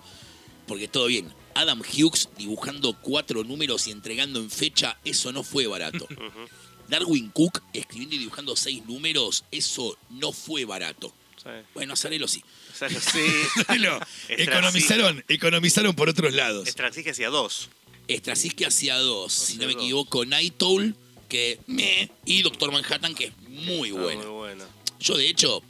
[0.68, 1.34] porque todo bien.
[1.54, 6.08] Adam Hughes dibujando cuatro números y entregando en fecha, eso no fue barato.
[6.88, 11.14] Darwin Cook escribiendo y dibujando seis números, eso no fue barato.
[11.42, 11.50] Sí.
[11.74, 12.44] Bueno, Azarelo sí.
[12.74, 13.80] O sea, sí.
[13.80, 16.68] No, economizaron, economizaron por otros lados.
[16.68, 17.70] Straczynski hacía dos.
[18.08, 20.96] Straczynski hacía dos, si no me equivoco, Night Owl,
[21.30, 24.22] que me, y Doctor Manhattan, que muy bueno.
[24.24, 24.66] Muy buena.
[25.00, 25.62] Yo, de hecho,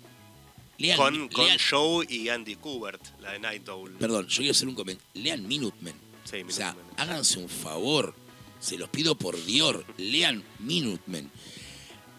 [0.77, 3.93] lean, Con, con lean- Joe y Andy Kubert, la de Night Owl.
[3.97, 5.09] perdón, yo quiero hacer un comentario.
[5.15, 5.93] Lean Minutemen.
[6.23, 6.95] Sí, O sea, Minutemen.
[6.99, 8.13] háganse un favor,
[8.59, 11.29] se los pido por Dios, lean Minutemen.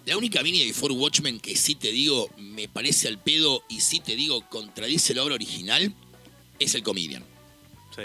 [0.05, 3.81] La única mini de Before Watchmen que sí te digo me parece al pedo y
[3.81, 5.94] sí te digo contradice la obra original
[6.59, 7.25] es el Comedian.
[7.94, 8.03] Sí,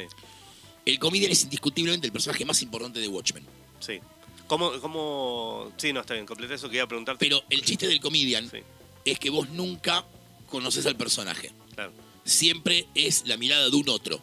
[0.86, 3.44] El Comedian es indiscutiblemente el personaje más importante de Watchmen.
[3.80, 4.00] sí.
[4.48, 5.72] ¿Cómo, cómo...
[5.78, 7.24] Sí, no, está bien, completé eso que iba a preguntarte.
[7.26, 8.60] Pero el chiste del Comedian Sí,
[9.06, 10.06] es que vos nunca
[10.50, 11.52] conoces al personaje.
[11.76, 11.92] claro.
[12.24, 14.20] Siempre es la mirada de un otro.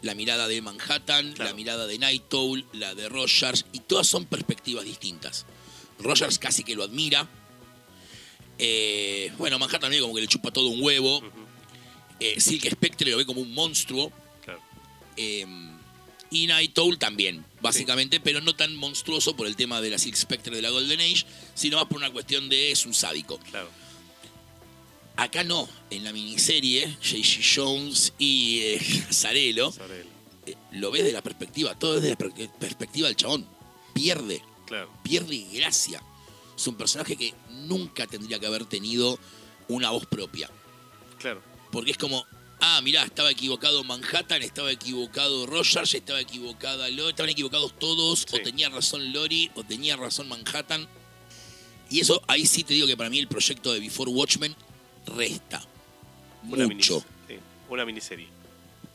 [0.00, 1.50] La mirada de Manhattan, Claro.
[1.50, 5.44] la mirada de Night Owl, la de Rogers, y todas son perspectivas distintas.
[5.98, 7.28] Rogers casi que lo admira.
[8.58, 11.18] Eh, bueno, Manhattan como que le chupa todo un huevo.
[11.18, 11.28] Ujú,
[12.20, 14.10] Eh, Silk Spectre lo ve como un monstruo.
[14.44, 14.60] Claro.
[15.16, 15.46] Eh,
[16.30, 20.14] y Night Owl también, básicamente, pero no tan monstruoso por el tema de la Silk
[20.16, 23.38] Spectre de la Golden Age, sino más por una cuestión de es un sádico.
[23.50, 23.70] Claro.
[25.16, 27.40] Acá no, en la miniserie, J.C.
[27.56, 28.80] Jones y eh,
[29.12, 29.72] Zarello,
[30.46, 33.46] eh, lo ves de la perspectiva, todo es de la per- perspectiva del chabón.
[33.94, 34.90] Pierde, Claro.
[35.02, 36.00] pierde gracia.
[36.56, 39.18] Es un personaje que nunca tendría que haber tenido
[39.68, 40.48] una voz propia.
[41.18, 41.42] Claro.
[41.72, 42.24] Porque es como,
[42.60, 48.38] ah, mirá, estaba equivocado Manhattan, estaba equivocado Rogers, estaba equivocada Lori, estaban equivocados todos, o
[48.40, 50.88] tenía razón Lori, o tenía razón Manhattan.
[51.90, 54.54] Y eso, ahí sí te digo que para mí el proyecto de Before Watchmen
[55.06, 55.62] resta.
[56.44, 56.68] Una, mucho.
[56.68, 57.04] miniserie.
[57.28, 57.34] Sí,
[57.68, 58.28] una miniserie.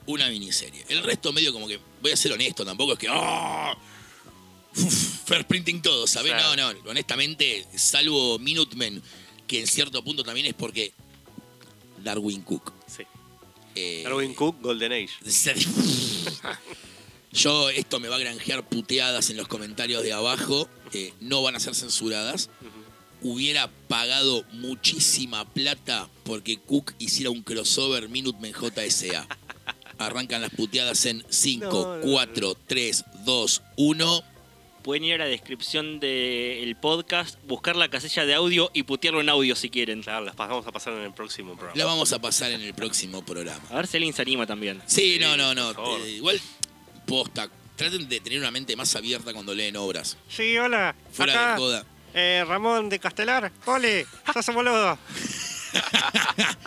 [0.06, 0.86] Una miniserie.
[0.89, 3.76] El resto medio como que, voy a ser honesto, tampoco es que, ¡ah!
[4.76, 6.32] Uf, First printing todo, ¿sabes?
[6.32, 6.56] Claro.
[6.56, 9.02] No, no, honestamente, salvo Minutemen,
[9.47, 10.93] que en cierto punto también es porque
[12.04, 12.73] Darwin Cook.
[13.75, 15.09] Eh, Darwin Cook, Golden Age.
[17.31, 20.67] Yo, esto me va a granjear puteadas en los comentarios de abajo.
[20.93, 22.49] eh, no van a ser censuradas.
[23.21, 29.27] Hubiera pagado muchísima plata porque Cook hiciera un crossover Minutemen JSA.
[29.97, 34.23] Arrancan las puteadas en 5, No, no, 4, 3, 2, 1.
[34.84, 39.30] Pueden ir a la descripción del podcast, buscar la casilla de audio y putearlo en
[39.30, 40.02] audio si quieren.
[40.04, 41.78] Claro, las vamos a pasar en el próximo programa.
[41.78, 43.63] La vamos a pasar en el próximo programa.
[43.69, 44.82] A ver si alguien se anima también.
[44.86, 45.67] Sí, Sí, no, no, no.
[45.67, 46.02] por favor.
[46.02, 46.41] eh, igual,
[47.06, 47.50] posta.
[47.78, 50.17] Traten de tener una mente más abierta cuando leen obras.
[50.28, 50.93] Sí, hola.
[51.13, 51.86] Fuera Acá, de joda.
[52.13, 53.52] eh, Ramón de Castelar.
[53.65, 55.00] Ole, sos un boludo.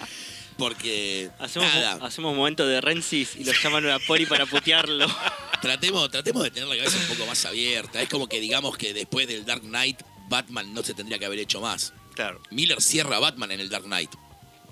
[0.56, 1.30] Porque.
[1.38, 1.98] Hacemos, nada.
[2.06, 5.06] hacemos un momento de Rensis y lo llaman a Poli para putearlo.
[5.60, 8.00] Tratemos, tratemos de tener la cabeza un poco más abierta.
[8.00, 11.38] Es como que digamos que después del Dark Knight, Batman no se tendría que haber
[11.38, 11.92] hecho más.
[12.14, 12.40] Claro.
[12.50, 14.10] Miller cierra a Batman en el Dark Knight.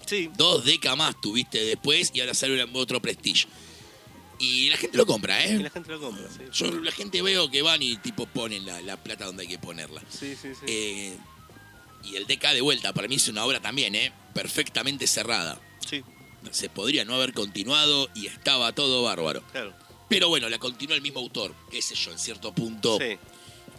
[0.06, 0.30] Sí.
[0.36, 3.46] Dos décadas más tuviste después y ahora sale otro Prestige.
[4.38, 5.70] Y la gente lo compra, Y la ¿eh?
[5.70, 6.42] gente lo compra, sí.
[6.52, 9.58] Yo la gente veo que van y tipo ponen la, la plata donde hay que
[9.58, 10.02] ponerla.
[10.10, 10.66] Sí, sí, sí.
[10.66, 11.16] Eh,
[12.04, 14.12] y el DK de vuelta, para mí es una obra también, ¿eh?
[14.34, 15.58] Perfectamente cerrada.
[16.52, 19.42] Se podría no haber continuado y estaba todo bárbaro.
[19.52, 19.74] claro.
[20.08, 23.16] Pero bueno, la continúa el mismo autor, qué sé yo, en cierto punto Sí.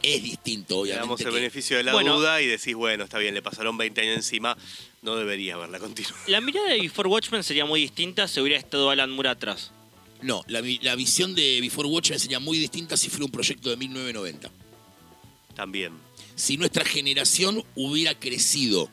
[0.02, 1.24] es distinto, Le damos obviamente.
[1.24, 2.18] el que- beneficio de la Bueno.
[2.18, 4.58] duda y decís, bueno, está bien, le pasaron 20 años encima,
[5.04, 6.18] no debería haberla continuado.
[6.28, 9.72] La mirada de Before Watchmen sería muy distinta si hubiera estado Alan Moore atrás.
[10.22, 13.78] No, la, la visión de Before Watchmen sería muy distinta si fuera un proyecto de
[13.78, 14.50] 1990.
[15.56, 15.94] También.
[16.36, 18.90] Si nuestra generación hubiera crecido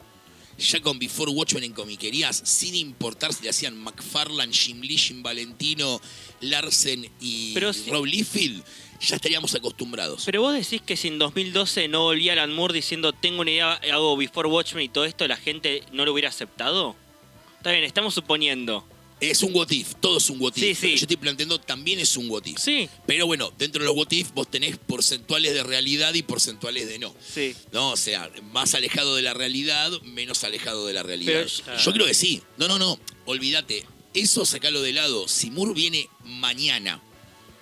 [0.62, 5.22] ya con Before Watchmen en comiquerías, sin importar si le hacían McFarlane, Jim Lee, Jim
[5.22, 6.00] Valentino,
[6.40, 8.62] Larsen y Pero Rob Liefeld,
[9.00, 10.24] ya estaríamos acostumbrados.
[10.24, 13.72] Pero vos decís que si en 2012 no volvía Alan Moore diciendo tengo una idea,
[13.92, 16.96] hago Before Watchmen y todo esto, la gente no lo hubiera aceptado.
[17.58, 18.86] Está bien, estamos suponiendo.
[19.22, 20.62] Es un what if, todo es un what if.
[20.62, 20.88] Sí, Lo que sí.
[20.96, 22.58] Yo estoy planteando también es un what if.
[22.58, 26.88] Sí, Pero bueno, dentro de los what if vos tenés porcentuales de realidad y porcentuales
[26.88, 27.14] de no.
[27.24, 27.54] sí.
[27.72, 31.46] No, o sea, más alejado de la realidad, menos alejado de la realidad.
[31.64, 32.42] Pero- Yo creo que sí.
[32.58, 32.98] No, no, no.
[33.26, 33.86] Olvídate.
[34.12, 35.28] Eso sacalo de lado.
[35.28, 37.00] Si Moore viene mañana,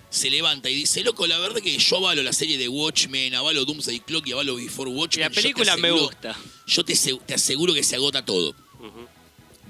[0.09, 3.63] se levanta y dice, loco, la verdad que yo avalo la serie de Watchmen, avalo
[3.65, 5.29] Doomsday Clock y avalo Before Watchmen.
[5.29, 6.35] la película me gusta.
[6.67, 6.95] Yo te,
[7.25, 8.49] te aseguro que se agota todo.
[8.79, 9.07] Ujú.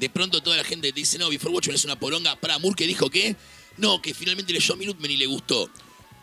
[0.01, 2.35] De pronto toda la gente te dice, no, Before Watchmen es una poronga.
[2.35, 3.35] Para Moore que dijo que,
[3.77, 5.69] no, que finalmente leyó Minutemen y le gustó.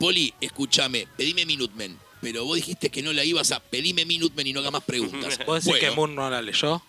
[0.01, 1.97] Poli, escúchame, pedime Minutemen.
[2.21, 5.39] Pero vos dijiste que no la ibas a pedime Minutemen y no hagas más preguntas.
[5.47, 5.91] ¿Vos decís que.
[5.93, 6.83] Moore no la leyó?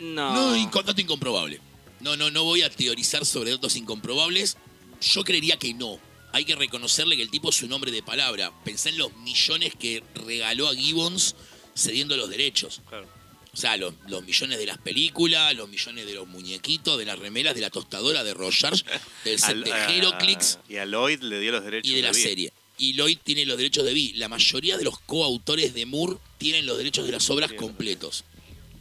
[0.00, 0.32] No.
[0.34, 1.60] No, inco- dato incomprobable.
[2.00, 4.56] No, no, no voy a teorizar sobre datos incomprobables.
[5.02, 5.98] Yo creería que no.
[6.32, 8.50] Hay que reconocerle que el tipo es un hombre de palabra.
[8.64, 11.34] Pensá en los millones que regaló a Gibbons
[11.76, 12.80] cediendo los derechos.
[12.88, 13.06] Claro.
[13.52, 17.18] O sea, los, los millones de las películas, los millones de los muñequitos, de las
[17.18, 18.84] remeras, de la tostadora de Rogers,
[19.24, 22.14] del set Al- de Heroclix Y a Lloyd le dio los derechos y de la
[22.14, 22.52] serie.
[22.78, 24.12] Y Lloyd tiene los derechos de Vi.
[24.14, 28.24] La mayoría de los coautores de Moore tienen los derechos de las obras completos.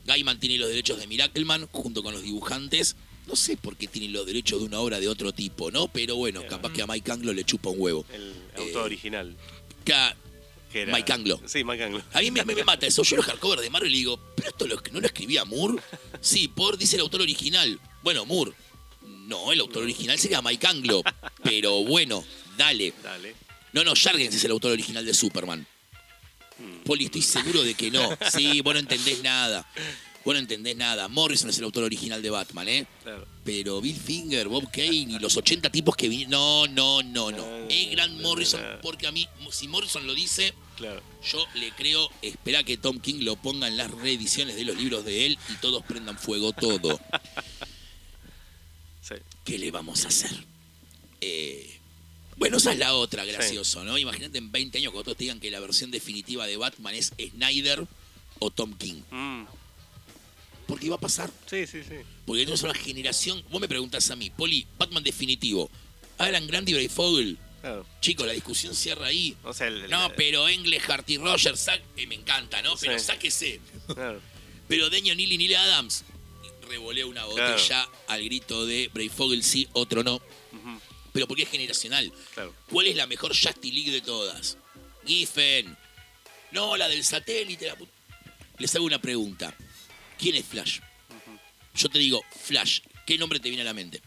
[0.06, 2.96] Gaiman tiene los derechos de Miracleman junto con los dibujantes.
[3.28, 5.88] No sé por qué tienen los derechos de una obra de otro tipo, ¿no?
[5.88, 8.06] Pero bueno, capaz que a Mike Anglo le chupa un huevo.
[8.14, 8.34] El Eh,
[8.68, 9.36] autor original.
[9.84, 10.16] Ca-
[10.72, 10.94] Que era...
[10.96, 11.42] Mike Anglo.
[11.46, 12.04] Sí, Mike Anglo.
[12.14, 13.04] A mí me, me- me mata eso.
[13.04, 15.82] Yo los hardcover de Marvel y digo, ¿pero esto lo- no lo escribía Moore?
[16.22, 17.80] Sí, por, dice el autor original.
[18.04, 18.52] Bueno, Moore.
[19.02, 21.02] No, el autor original sería Mike Anglo.
[21.44, 22.24] Pero bueno,
[22.58, 22.94] dale.
[23.04, 23.36] Dale.
[23.74, 25.66] No, no, Jargens es el autor original de Superman.
[26.58, 26.84] Mm.
[26.84, 28.10] Poli, estoy seguro de que no.
[28.32, 29.66] Sí, vos no entendés nada.
[30.30, 31.08] Vos no entendés nada.
[31.08, 32.86] Morrison es el autor original de Batman, ¿eh?
[33.02, 33.26] Claro.
[33.44, 36.30] Pero Bill Finger, Bob Kane y los 80 tipos que vinieron.
[36.30, 37.38] No, no, no, no.
[37.38, 41.02] No, Es Grant no, Morrison, porque a mí, si Morrison lo dice, Claro.
[41.28, 42.12] yo le creo.
[42.22, 45.56] Espera que Tom King lo ponga en las reediciones de los libros de él y
[45.56, 47.00] todos prendan fuego todo.
[49.02, 49.15] Sí.
[49.44, 50.30] ¿Qué le vamos a hacer?
[51.22, 51.80] Eh,
[52.38, 53.98] bueno, esa es la otra, gracioso, ¿no?
[53.98, 57.88] Imagínate en 20 años todos te digan que la versión definitiva de Batman es Snyder
[58.38, 59.02] o Tom King.
[59.10, 59.46] Mm.
[60.70, 61.30] Porque va a pasar.
[61.50, 61.96] Sí, sí, sí.
[62.26, 63.44] Porque tenemos una generación.
[63.50, 65.70] Vos me preguntás a mí, Poli, Batman definitivo.
[66.20, 67.38] Alan Grant y Bray Fogel.
[67.62, 67.86] Claro.
[68.00, 69.36] Chicos, la discusión cierra ahí.
[69.44, 72.76] O sea, el- No, el- pero Englehart y Rogers, sa- eh, me encanta, ¿no?
[72.78, 73.06] Pero Sí.
[73.06, 73.60] sáquese.
[73.94, 74.22] Claro.
[74.70, 76.04] Pero Daniel Neal y Neil Adams
[76.70, 80.22] revolea una botella al grito de Bray Fogel sí, otro no.
[81.12, 82.14] Pero porque es generacional.
[82.36, 82.54] Claro.
[82.70, 84.58] ¿Cuál es la mejor Justice League de todas?
[85.06, 85.76] Giffen.
[86.52, 87.66] No, la del satélite.
[87.68, 87.76] la
[88.60, 89.56] Les hago una pregunta.
[90.20, 90.80] ¿Quién es Flash?
[91.76, 92.82] Yo te digo, Flash.
[93.06, 94.02] ¿Qué nombre te viene a la mente?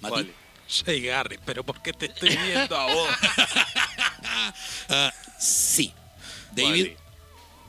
[0.00, 0.12] ¿Mati?
[0.12, 0.32] ¿Cuál?
[0.68, 3.08] Jay Garrick, pero ¿por qué te estoy viendo a vos?
[4.88, 5.92] Ah, sí.
[6.54, 6.92] David.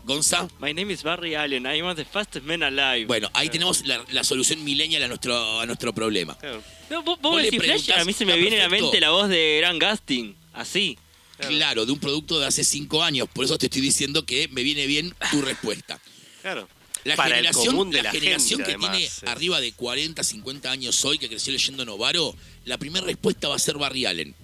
[0.04, 0.48] Gonza.
[0.60, 1.66] My name is Barry Allen.
[1.66, 3.08] I am the fastest man alive.
[3.08, 6.38] Bueno, ahí tenemos la, la solución millennial a nuestro, a nuestro problema.
[6.38, 6.64] Claro.
[6.90, 9.28] no, vos, vos decís Flash, a mí se me viene a la mente la voz
[9.30, 10.36] de Grant Gustin.
[10.54, 10.98] Así.
[11.38, 11.56] Claro.
[11.56, 13.28] Claro, de un producto de hace cinco años.
[13.34, 16.00] Por eso te estoy diciendo que me viene bien tu respuesta.
[16.42, 16.70] Claro.
[17.08, 19.26] La Para el generación, común de la la generación gente, que tiene sí.
[19.28, 23.60] arriba de 40, 50 años hoy, que creció leyendo Novaro, la primera respuesta va a
[23.60, 24.36] ser Barry Allen.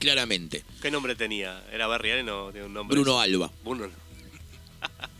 [0.00, 0.64] Claramente.
[0.80, 1.62] ¿Qué nombre tenía?
[1.72, 2.98] ¿Era Barry Allen o tiene un nombre?
[2.98, 3.52] Bruno Alba.
[3.62, 3.88] Bruno.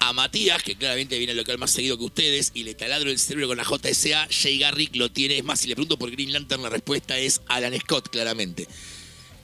[0.01, 3.21] A Matías, que claramente viene al local más seguido que ustedes, y le taladro el
[3.21, 5.38] cerebro con la JSA, Jay Garrick lo tiene.
[5.38, 8.66] Es más, si le pregunto por Green Lantern, la respuesta es Alan Scott, claramente.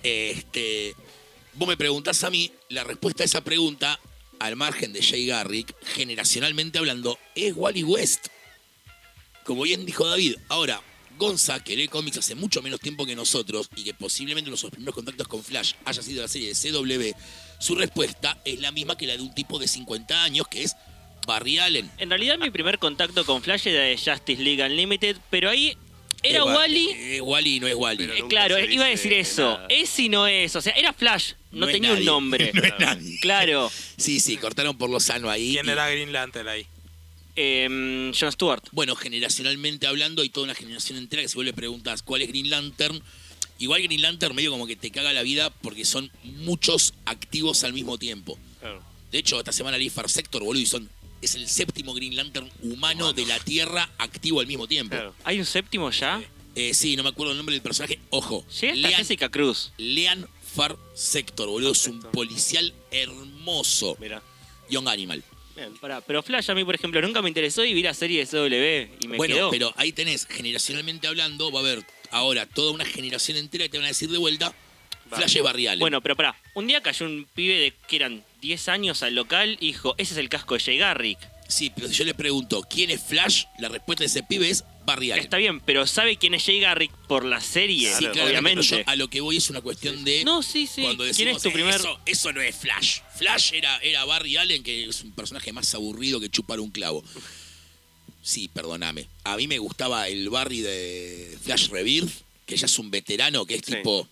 [0.03, 0.96] Este,
[1.55, 4.01] vos me preguntás a mí, la respuesta a esa pregunta,
[4.40, 8.29] al margen de Jay Garrick, generacionalmente hablando, es Wally West.
[9.44, 10.37] Como bien dijo David.
[10.48, 10.83] Ahora,
[11.18, 14.94] Gonza, que lee cómics hace mucho menos tiempo que nosotros y que posiblemente nuestros primeros
[14.94, 17.18] contactos con Flash haya sido la serie de CW,
[17.59, 20.77] su respuesta es la misma que la de un tipo de 50 años, que es
[21.27, 21.90] Barry Allen.
[21.98, 25.77] En realidad mi primer contacto con Flash era de Justice League Unlimited, pero ahí
[26.22, 26.88] era Es Wa- Wally.
[26.90, 28.04] Es Wally y no es Wally.
[28.04, 29.42] Eh, claro, iba a decir eso.
[29.54, 29.66] nada.
[29.68, 30.54] Es y no es.
[30.57, 31.33] O sea, era Flash.
[31.52, 32.50] No, tenía un nombre.
[32.54, 33.18] No es nadie.
[33.20, 33.70] Claro.
[33.96, 35.52] Sí, sí, cortaron por lo sano ahí.
[35.52, 36.66] ¿Quién y- era Green Lantern ahí?
[37.37, 38.62] Em, John Stewart.
[38.72, 42.28] Bueno, generacionalmente hablando, hay toda una generación entera que si vos le preguntas cuál es
[42.28, 43.00] Green Lantern,
[43.61, 47.72] igual Green Lantern medio como que te caga la vida porque son muchos activos al
[47.72, 48.37] mismo tiempo.
[48.61, 48.83] Claro.
[49.12, 50.90] De hecho, esta semana leí Far Sector, boludo, y son,
[51.22, 54.94] es el séptimo Green Lantern humano, de la Tierra activo al mismo tiempo.
[54.94, 55.14] Claro.
[55.24, 56.22] ¿Hay un séptimo ya?
[56.54, 57.98] Eh, sí, no me acuerdo el nombre del personaje.
[58.11, 59.72] Ojo, lean, Jessica Cruz.
[59.76, 63.96] lean Far Sector, boludo, es un policial hermoso.
[64.00, 64.22] Mira.
[64.68, 65.22] Young Animal.
[65.54, 65.74] Bien.
[65.78, 68.26] Pará, pero Flash a mí, por ejemplo, nunca me interesó y vi la serie de
[68.26, 69.50] CW y me bueno, quedó.
[69.50, 73.78] pero ahí tenés, generacionalmente hablando, va a haber ahora toda una generación entera que te
[73.78, 74.54] van a decir de vuelta,
[75.11, 75.78] Flash es barrial.
[75.78, 79.57] Bueno, pero pará, un día cayó un pibe de que eran 10 años al local
[79.61, 81.18] y dijo, ese es el casco de Jay Garrick.
[81.48, 83.44] Sí, pero si yo le pregunto, ¿quién es Flash?
[83.59, 85.24] La respuesta de ese pibe es Barry Allen.
[85.24, 87.88] Está bien, pero ¿sabe quién es Jay Garrick por la serie?
[87.90, 88.68] Sí, Claro, claramente, obviamente.
[88.70, 90.24] pero yo a lo que voy es una cuestión de...
[90.24, 90.83] No, sí, sí.
[90.83, 91.74] Cuando ¿Quién decimos, es tu "Eh, primer...?
[91.74, 93.01] eso, eso no es Flash.
[93.16, 97.03] Flash era, era Barry Allen, que es un personaje más aburrido que chupar un clavo.
[98.20, 99.09] Sí, perdóname.
[99.24, 102.11] A mí me gustaba el Barry de Flash Rebirth,
[102.44, 103.72] que ya es un veterano, que es Sí.
[103.77, 104.07] tipo...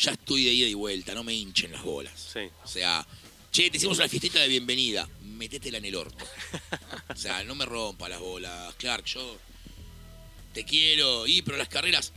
[0.00, 2.30] Ya estoy de ida y vuelta, no me hinchen las bolas.
[2.32, 2.40] Sí.
[2.62, 3.04] O sea,
[3.50, 6.24] che, te hicimos una fiestita de bienvenida, metétela en el orto.
[7.08, 9.38] O sea, no me rompa las bolas, Clark, yo
[10.52, 12.12] te quiero, y pero las carreras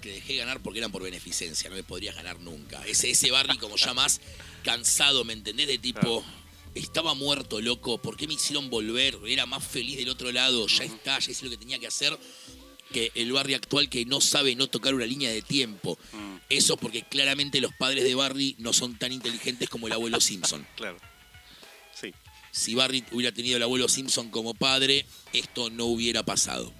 [0.00, 2.86] te dejé ganar porque eran por beneficencia, no me podrías ganar nunca.
[2.86, 4.20] Ese, ese como ya más
[4.62, 5.66] cansado, ¿me entendés?
[5.66, 6.24] De tipo,
[6.74, 9.18] estaba muerto, loco, ¿por qué me hicieron volver?
[9.26, 12.18] Era más feliz del otro lado, ya está, ya hice lo que tenía que hacer.
[12.92, 15.98] Que el Barry actual que no sabe no tocar una línea de tiempo.
[16.12, 20.20] Mm, Eso porque claramente los padres de Barry no son tan inteligentes como el abuelo
[20.20, 20.66] Simpson.
[20.76, 20.98] claro.
[21.94, 22.12] Sí.
[22.52, 26.72] Si Barry hubiera tenido el abuelo Simpson como padre, esto no hubiera pasado.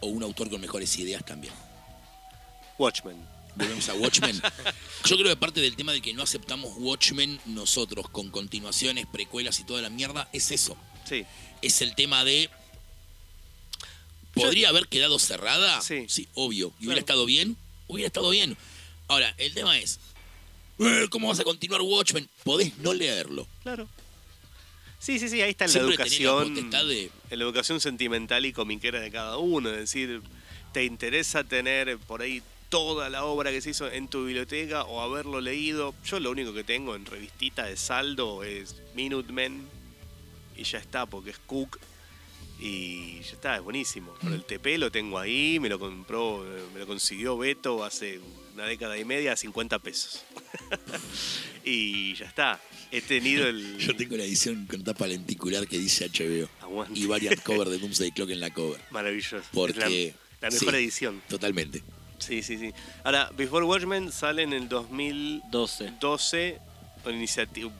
[0.00, 1.52] O un autor con mejores ideas también.
[2.78, 3.16] Watchmen.
[3.54, 4.40] Volvemos a Watchmen.
[5.04, 9.60] Yo creo que parte del tema de que no aceptamos Watchmen nosotros con continuaciones, precuelas
[9.60, 10.76] y toda la mierda es eso.
[11.08, 11.24] Sí.
[11.60, 12.48] Es el tema de.
[14.34, 15.80] ¿Podría haber quedado cerrada?
[15.82, 16.06] Sí.
[16.34, 16.72] obvio.
[16.80, 16.98] ¿Y hubiera Claro.
[17.00, 17.56] estado bien?
[17.88, 18.56] Hubiera estado bien.
[19.12, 20.00] Ahora, el tema es.
[20.78, 22.26] "Eh, ¿Cómo vas a continuar Watchmen?
[22.44, 23.46] Podés no leerlo.
[23.62, 23.86] Claro.
[24.98, 26.48] Sí, sí, sí, ahí está en la Siempre la educación.
[26.54, 29.68] potestad de- En la educación sentimental y comiquera de cada uno.
[29.70, 30.22] Es decir,
[30.72, 35.02] ¿te interesa tener por ahí toda la obra que se hizo en tu biblioteca o
[35.02, 35.94] haberlo leído?
[36.06, 39.68] Yo lo único que tengo en revistita de saldo es Minutemen
[40.56, 41.78] y ya está, porque es Cook
[42.58, 44.14] y ya está, es buenísimo.
[44.22, 48.20] Pero el TP lo tengo ahí, me lo compró, eh, me lo consiguió Beto hace
[48.54, 50.22] una década y media a 50 pesos.
[51.64, 52.60] y ya está.
[52.90, 53.78] He tenido el.
[53.78, 56.48] Yo tengo la edición con tapa lenticular que dice HBO.
[56.60, 56.98] Aguante.
[56.98, 58.80] Y variant cover de Doomsday Clock en la cover.
[58.90, 59.42] Maravilloso.
[59.52, 60.76] Porque- Es la, la mejor sí.
[60.76, 61.22] edición.
[61.28, 61.82] Totalmente.
[62.18, 62.72] Sí, sí, sí.
[63.04, 66.58] Ahora, Before Watchmen sale en el 2012 12.
[67.02, 67.70] con iniciativa.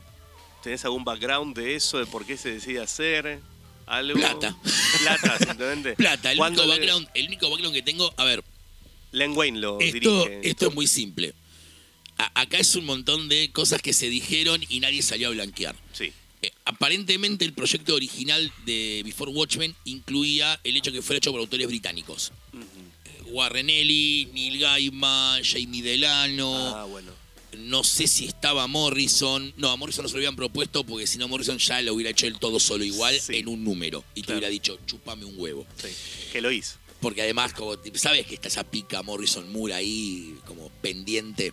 [0.62, 3.40] ¿Tenés algún background de eso, de por qué se decide hacer?
[3.86, 4.18] ¿Algo?
[4.18, 4.56] Plata.
[5.02, 5.94] Plata, simplemente.
[5.94, 8.14] Plata, el ¿Cuándo único, background, el único background que tengo.
[8.16, 8.42] A ver,
[9.12, 10.48] Len Wayne lo esto, dirige.
[10.48, 11.34] esto es muy simple.
[12.18, 15.76] A- acá es un montón de cosas que se dijeron y nadie salió a blanquear.
[15.92, 16.12] Sí.
[16.42, 21.40] Eh, aparentemente el proyecto original de Before Watchmen incluía el hecho que fuera hecho por
[21.40, 22.32] autores británicos.
[22.54, 26.76] Eh, Warren Ellis, Neil Gaiman, Jamie Delano.
[26.76, 27.12] Ah, bueno.
[27.58, 29.52] No sé si estaba Morrison.
[29.58, 32.10] No, a Morrison no se lo habían propuesto porque si no Morrison ya lo hubiera
[32.10, 33.36] hecho él todo solo igual Sí.
[33.36, 34.02] en un número.
[34.14, 35.66] Y te hubiera dicho, chupame un huevo.
[35.76, 35.88] Sí.
[36.32, 36.76] Que lo hizo.
[37.02, 41.52] Porque además, como sabes que está esa pica Morrison Moore ahí como pendiente.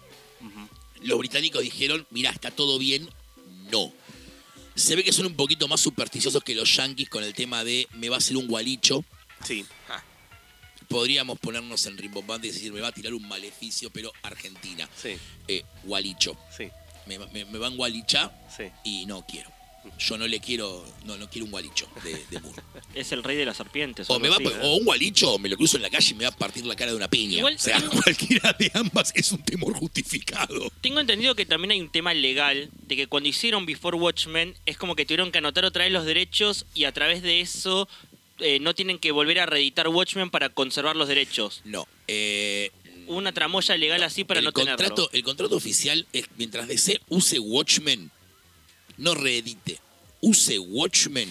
[1.02, 3.10] Los británicos dijeron, mira, está todo bien.
[3.72, 3.92] No.
[4.76, 7.88] Se ve que son un poquito más supersticiosos que los yankees con el tema de
[7.94, 9.04] me va a hacer un gualicho.
[9.44, 9.66] Sí.
[10.88, 14.90] Podríamos ponernos en rimbombante y decir, me va a tirar un maleficio, pero Argentina.
[14.96, 15.18] Sí.
[15.48, 16.38] Eh, gualicho.
[16.56, 16.70] Sí.
[17.06, 18.64] Me, me, me van gualichar Sí.
[18.84, 19.50] y no quiero.
[19.98, 22.62] Yo no le quiero, no, no quiero un gualicho de, de Moore.
[22.96, 24.10] Es el rey de las serpientes.
[24.10, 24.46] O, me va, así.
[24.62, 26.66] o un gualicho, o me lo cruzo en la calle y me va a partir
[26.66, 27.38] la cara de una piña.
[27.38, 30.72] Igual- o sea, cualquiera de ambas es un temor justificado.
[30.82, 34.78] Tengo entendido que también hay un tema legal de que cuando hicieron Before Watchmen es
[34.78, 37.88] como que tuvieron que anotar otra vez los derechos y a través de eso
[38.40, 41.62] eh, no tienen que volver a reeditar Watchmen para conservar los derechos.
[41.66, 41.88] No.
[42.08, 42.72] Eh,
[43.08, 45.10] una tramoya legal así para el no contrato, tenerlo.
[45.14, 48.12] El contrato oficial es mientras DC use Watchmen,
[49.00, 49.80] no reedite,
[50.22, 51.30] use Watchmen,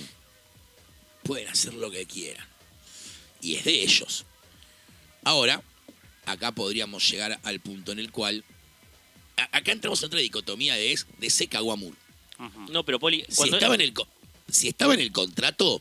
[1.22, 2.46] pueden hacer lo que quieran.
[3.40, 4.24] Y es de ellos.
[5.24, 5.62] Ahora,
[6.26, 8.44] acá podríamos llegar al punto en el cual.
[9.36, 11.94] a- acá entramos en otra dicotomía de es DC cagó a Moore.
[12.40, 12.72] Ujú.
[12.72, 13.94] No, pero Poli, Si estaba, en el,
[14.50, 15.80] si estaba en el contrato,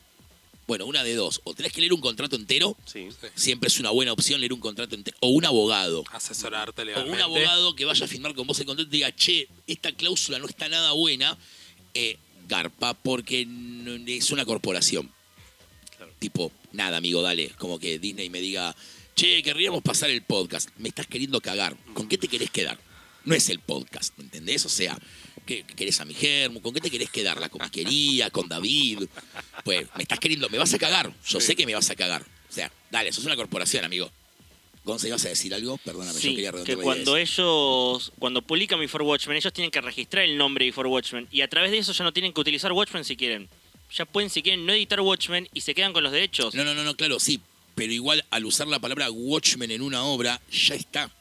[0.67, 1.41] bueno, una de dos.
[1.43, 3.08] O tenés que leer un contrato entero, Sí.
[3.34, 5.17] siempre es una buena opción leer un contrato entero.
[5.21, 6.04] O un abogado.
[6.12, 7.15] Asesorarte O legalmente.
[7.17, 9.92] un abogado que vaya a firmar con vos el contrato y te diga, che, esta
[9.92, 11.35] cláusula no está nada buena,
[11.94, 12.17] eh,
[12.48, 13.48] garpa, porque
[14.08, 15.12] es una corporación.
[15.98, 16.12] Claro.
[16.19, 17.50] Tipo, nada, amigo, dale.
[17.58, 18.75] Como que Disney me diga,
[19.15, 20.69] che, querríamos pasar el podcast.
[20.77, 21.75] Me estás queriendo cagar.
[21.94, 22.79] ¿Con qué te querés quedar?
[23.25, 24.65] No es el podcast, ¿me entendés?
[24.65, 24.98] O sea,
[25.46, 26.62] ¿qué, qué querés a mi germo?
[26.62, 27.42] ¿Con qué te querés quedar?
[27.42, 28.29] ¿La comiquería?
[28.29, 29.04] ¿Con David?
[29.65, 31.13] Pues, me estás queriendo, me vas a cagar.
[31.27, 32.25] Yo sé que me vas a cagar.
[32.50, 34.10] O sea, dale, sos una corporación, amigo.
[34.88, 35.77] Gonza, ¿ibas a decir algo?
[35.77, 39.81] Perdóname, yo quería que redondear la cuando ellos, cuando publican Before Watchmen, ellos tienen que
[39.81, 42.71] registrar el nombre Before Watchmen y a través de eso ya no tienen que utilizar
[42.71, 43.50] Watchmen si quieren.
[43.94, 46.56] Ya pueden, si quieren, no editar Watchmen y se quedan con los derechos.
[46.56, 47.42] No, no, no, no, claro, sí.
[47.75, 51.12] Pero igual al usar la palabra Watchmen en una obra, ya está.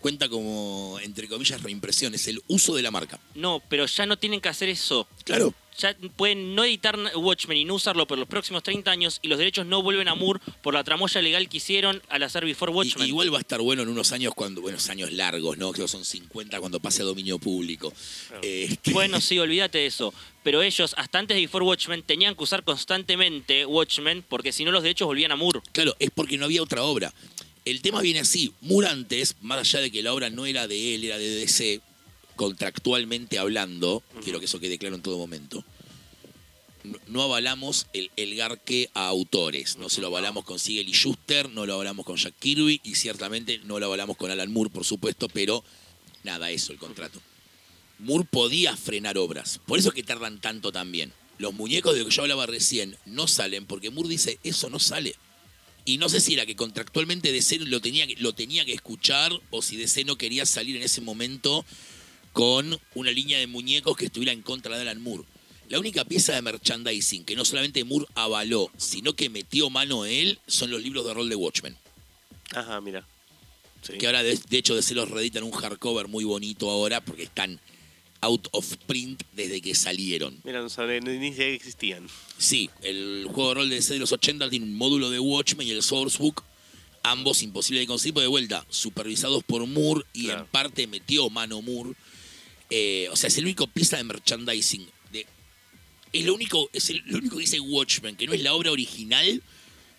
[0.00, 2.14] Cuenta como, entre comillas, reimpresión.
[2.14, 3.18] Es el uso de la marca.
[3.34, 5.08] No, pero ya no tienen que hacer eso.
[5.24, 5.52] Claro.
[5.78, 9.36] Ya pueden no editar Watchmen y no usarlo por los próximos 30 años y los
[9.36, 12.74] derechos no vuelven a Moore por la tramoya legal que hicieron al hacer Before Y-
[12.76, 13.06] Watchmen.
[13.08, 15.72] igual va a estar bueno en unos años cuando, buenos años largos, ¿no?
[15.72, 17.92] Creo que son 50 cuando pase a dominio público.
[18.40, 20.14] Este, Bueno, sí, olvídate de eso.
[20.42, 24.70] Pero ellos, hasta antes de Before Watchmen, tenían que usar constantemente Watchmen porque si no
[24.70, 25.60] los derechos volvían a Moore.
[25.72, 27.12] Claro, es porque no había otra obra.
[27.66, 28.54] El tema viene así.
[28.60, 31.80] Moore antes, más allá de que la obra no era de él, era de DC,
[32.36, 35.64] contractualmente hablando, quiero que eso quede claro en todo momento,
[36.84, 39.78] no, no avalamos el, el garque a autores.
[39.78, 42.94] No se lo avalamos con Siegel y Schuster, no lo avalamos con Jack Kirby y
[42.94, 45.64] ciertamente no lo avalamos con Alan Moore, por supuesto, pero
[46.22, 47.20] nada, eso, el contrato.
[47.98, 49.60] Moore podía frenar obras.
[49.66, 51.12] Por eso es que tardan tanto también.
[51.38, 54.78] Los muñecos de los que yo hablaba recién no salen porque Moore dice, eso no
[54.78, 55.16] sale.
[55.86, 59.32] Y no sé si era que contractualmente DC lo tenía, que- lo tenía que escuchar
[59.50, 61.64] o si DC no quería salir en ese momento
[62.32, 65.24] con una línea de muñecos que estuviera en contra de Alan Moore.
[65.68, 70.38] La única pieza de merchandising que no solamente Moore avaló, sino que metió mano él,
[70.46, 71.76] son los libros de rol de Watchmen.
[72.52, 73.06] Ajá, mira.
[73.82, 73.94] Sí.
[73.98, 77.60] Que ahora, de, de hecho, DC los reeditan un hardcover muy bonito ahora porque están
[78.26, 80.38] out of print desde que salieron.
[80.44, 82.08] Mira, no sabía ni que existían.
[82.38, 85.66] Sí, el juego de rol de DC de los 80 tiene un módulo de Watchmen
[85.66, 86.42] y el Sourcebook,
[87.02, 90.40] ambos imposibles de conseguir, pero de vuelta, supervisados por Moore y Claro.
[90.40, 91.92] en parte metió mano Moore.
[92.70, 94.86] Eh, o sea, es el único pieza de merchandising.
[95.12, 95.24] De,
[96.12, 98.72] es lo único, es el, lo único que dice Watchmen, que no es la obra
[98.72, 99.42] original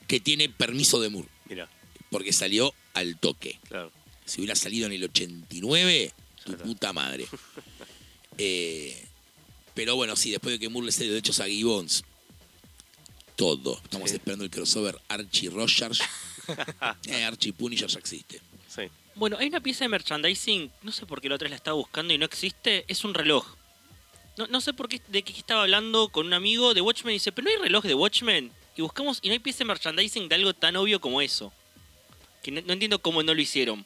[0.08, 1.70] que tiene permiso de Moore, Mira,
[2.12, 3.60] porque salió al toque.
[3.68, 3.92] claro.
[4.26, 6.12] Si hubiera salido en el 89,
[6.44, 7.26] tu puta madre.
[8.38, 9.04] Eh,
[9.74, 12.04] pero bueno, sí, después de que Moore le cede derechos a Gibbons,
[13.36, 13.80] todo.
[13.84, 14.16] Estamos Sí.
[14.16, 16.02] esperando el crossover Archie Rogers.
[17.08, 18.42] eh, Archie Punisher ya existe.
[18.68, 18.84] Sí.
[19.16, 21.76] Bueno, hay una pieza de merchandising, no sé por qué la otra vez la estaba
[21.76, 23.46] buscando y no existe, es un reloj.
[24.38, 27.16] No, no sé por qué, de qué estaba hablando con un amigo de Watchmen y
[27.16, 28.52] dice, pero no hay reloj de Watchmen.
[28.76, 31.52] Y buscamos y no hay pieza de merchandising de algo tan obvio como eso.
[32.44, 33.84] Que no, no entiendo cómo no lo hicieron.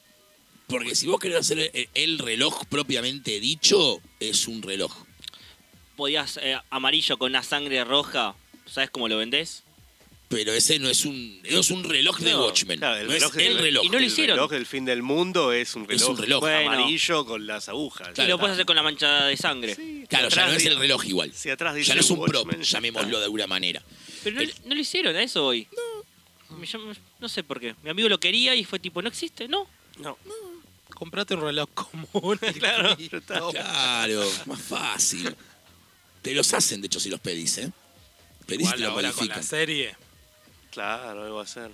[0.72, 4.92] Porque si vos querés hacer el, el reloj propiamente dicho, es un reloj.
[5.96, 8.34] Podías eh, amarillo con una sangre roja,
[8.66, 9.64] ¿sabes cómo lo vendés?
[10.30, 12.80] Pero ese no es un, no es un reloj de No, Watchmen.
[12.80, 13.84] claro, el no reloj es del- el reloj.
[13.84, 14.38] y no lo el hicieron.
[14.38, 16.40] reloj del fin del mundo es un Es reloj, un reloj.
[16.40, 16.72] Bueno.
[16.72, 18.10] amarillo con las agujas.
[18.14, 19.76] Claro, y lo puedes hacer con la mancha de sangre.
[19.76, 21.34] Sí, Claro, ya no es el reloj igual.
[21.34, 23.84] Si atrás dice Ya no es un prop, Watchmen, ya llamémoslo de alguna manera.
[24.24, 25.68] Pero no, El- no lo hicieron, a eso hoy.
[25.76, 26.62] No.
[27.20, 27.76] No sé por qué.
[27.84, 29.48] Mi amigo lo quería y fue tipo, ¿no existe?
[29.50, 29.68] No.
[30.00, 30.18] No,
[30.96, 32.39] Comprate un reloj común.
[32.56, 32.96] y Claro.
[33.52, 35.36] Claro, más fácil.
[36.22, 37.72] Te los hacen, de hecho, si los pedís, ¿eh?
[38.46, 39.44] Pedís y te lo ahora con la modifican.
[39.44, 39.96] serie.
[40.72, 41.72] claro, algo a ser.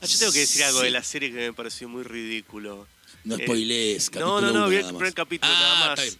[0.00, 0.84] Ah, yo tengo que decir algo Sí.
[0.84, 2.86] de la serie que me pareció muy ridículo.
[3.24, 4.98] No Eh, spoilees, No, capítulo no, no, uno vi el nada más.
[5.00, 6.04] primer capítulo Ah, nada está más.
[6.04, 6.18] bien.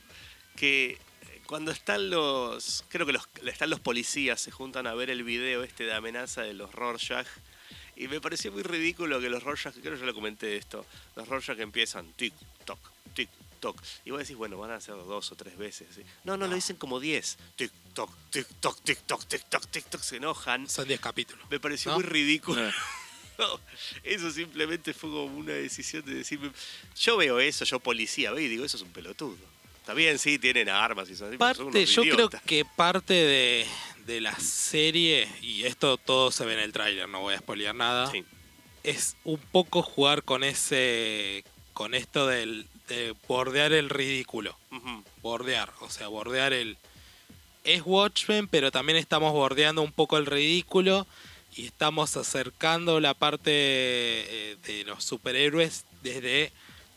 [0.57, 0.99] Que
[1.47, 2.85] cuando están los.
[2.89, 6.43] Creo que los, están los policías, se juntan a ver el video este de amenaza
[6.43, 7.27] de los Rorschach.
[7.97, 10.87] Y me pareció muy ridículo que los Rorschach, creo que ya lo comenté esto,
[11.17, 12.33] los Rorschach empiezan tic,
[12.65, 12.79] toc,
[13.15, 13.29] tic,
[13.61, 13.81] toc.
[14.05, 15.89] Y vos decís, bueno, van a hacer dos o tres veces.
[15.95, 16.03] ¿sí?
[16.25, 17.37] No, no, lo dicen como diez.
[17.57, 20.01] Tic, toc, tic, toc, tic, toc, tic, toc, tic, toc.
[20.03, 20.69] Se enojan.
[20.69, 21.45] Son 10 capítulos.
[21.51, 21.99] Me pareció ¿No?
[21.99, 22.63] muy ridículo.
[23.39, 23.61] No,
[24.03, 26.51] eso simplemente fue como una decisión de decirme.
[26.99, 29.39] Yo veo eso, yo policía, veo y digo, eso es un pelotudo.
[29.81, 32.43] Está bien, sí, tienen armas y son, pero son Parte, unos yo creo idiotas.
[32.43, 33.67] que parte de,
[34.07, 37.75] de la serie, y esto todo se ve en el tráiler, no voy a spoilear
[37.75, 38.25] nada, Sí,
[38.83, 44.57] es un poco jugar con ese con esto del, de bordear el ridículo.
[45.23, 46.77] Bordear, o sea, bordear el...
[47.65, 51.07] Es Watchmen, pero también estamos bordeando un poco el ridículo
[51.57, 56.53] y estamos acercando la parte eh, de los superhéroes desde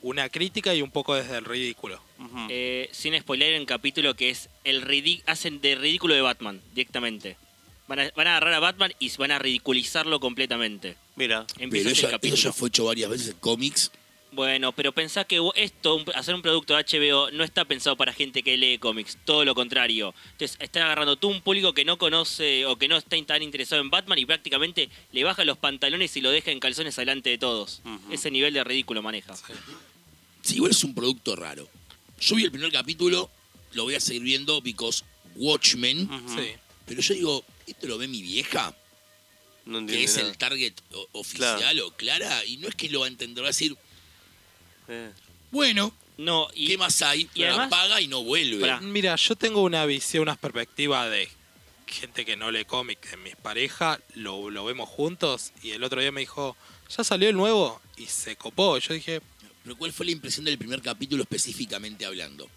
[0.06, 2.00] una crítica y un poco desde el ridículo.
[2.50, 4.84] Eh, sin spoiler en capítulo que es el
[5.26, 7.38] hacen de ridículo de Batman directamente.
[7.88, 10.96] Van a, van a agarrar a Batman y van a ridiculizarlo completamente.
[11.16, 12.42] Mira, Empieza Pero eso, el eso capítulo.
[12.42, 13.92] ya fue hecho varias veces en cómics.
[14.32, 18.12] Bueno, pero pensá que esto, un- hacer un producto de HBO, no está pensado para
[18.12, 20.14] gente que lee cómics, todo lo contrario.
[20.34, 23.82] Entonces, están agarrando tú un público que no conoce o que no está tan interesado
[23.82, 27.38] en Batman y prácticamente le baja los pantalones y lo deja en calzones delante de
[27.38, 27.82] todos.
[28.12, 29.36] Ese nivel de ridículo maneja.
[29.36, 29.54] Sí,
[30.54, 31.68] igual es un producto raro.
[32.20, 33.30] Yo vi el primer capítulo,
[33.74, 35.04] lo voy a seguir viendo because
[35.36, 36.10] Watchmen.
[36.36, 36.52] Sí.
[36.86, 38.76] pero yo digo, ¿esto lo ve mi vieja?
[39.66, 40.30] no Que es nada.
[40.30, 43.48] el target o- oficial o clara, y no es que lo va a entender, va
[43.48, 43.76] a decir,
[44.88, 45.12] Eh,
[45.52, 47.28] bueno, No, y ¿qué más hay?
[47.34, 48.62] y además- Apaga y no vuelve.
[48.62, 48.80] Pará.
[48.82, 51.28] Mira, yo tengo una visión, una perspectiva de
[51.88, 56.00] gente que no lee cómic en mis pareja, lo, lo vemos juntos y el otro
[56.02, 56.56] día me dijo,
[56.96, 58.78] ya salió el nuevo y se copó.
[58.78, 59.22] Yo dije,
[59.66, 62.48] Pero ¿cuál fue la impresión del primer capítulo específicamente hablando?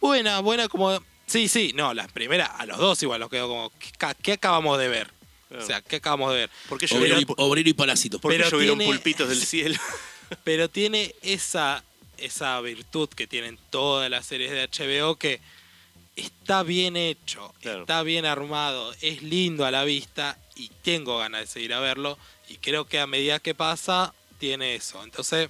[0.00, 1.02] buena, buena como...
[1.26, 4.32] Sí, sí, no, las primeras, a los dos igual nos quedó como, ¿qué, ca- qué
[4.34, 5.10] acabamos de ver?
[5.48, 5.64] Claro.
[5.64, 6.50] O sea, ¿qué acabamos de ver?
[6.68, 8.20] ¿Por qué Obrero y, obrero y parásito.
[8.20, 9.76] por qué pero llovieron tiene- pulpitos del cielo?
[10.44, 11.84] Pero tiene esa,
[12.18, 15.40] esa virtud que tienen todas las series de HBO que
[16.16, 17.82] está bien hecho, Claro.
[17.82, 22.18] está bien armado, es lindo a la vista y tengo ganas de seguir a verlo.
[22.48, 25.02] Y creo que a medida que pasa, tiene eso.
[25.04, 25.48] Entonces,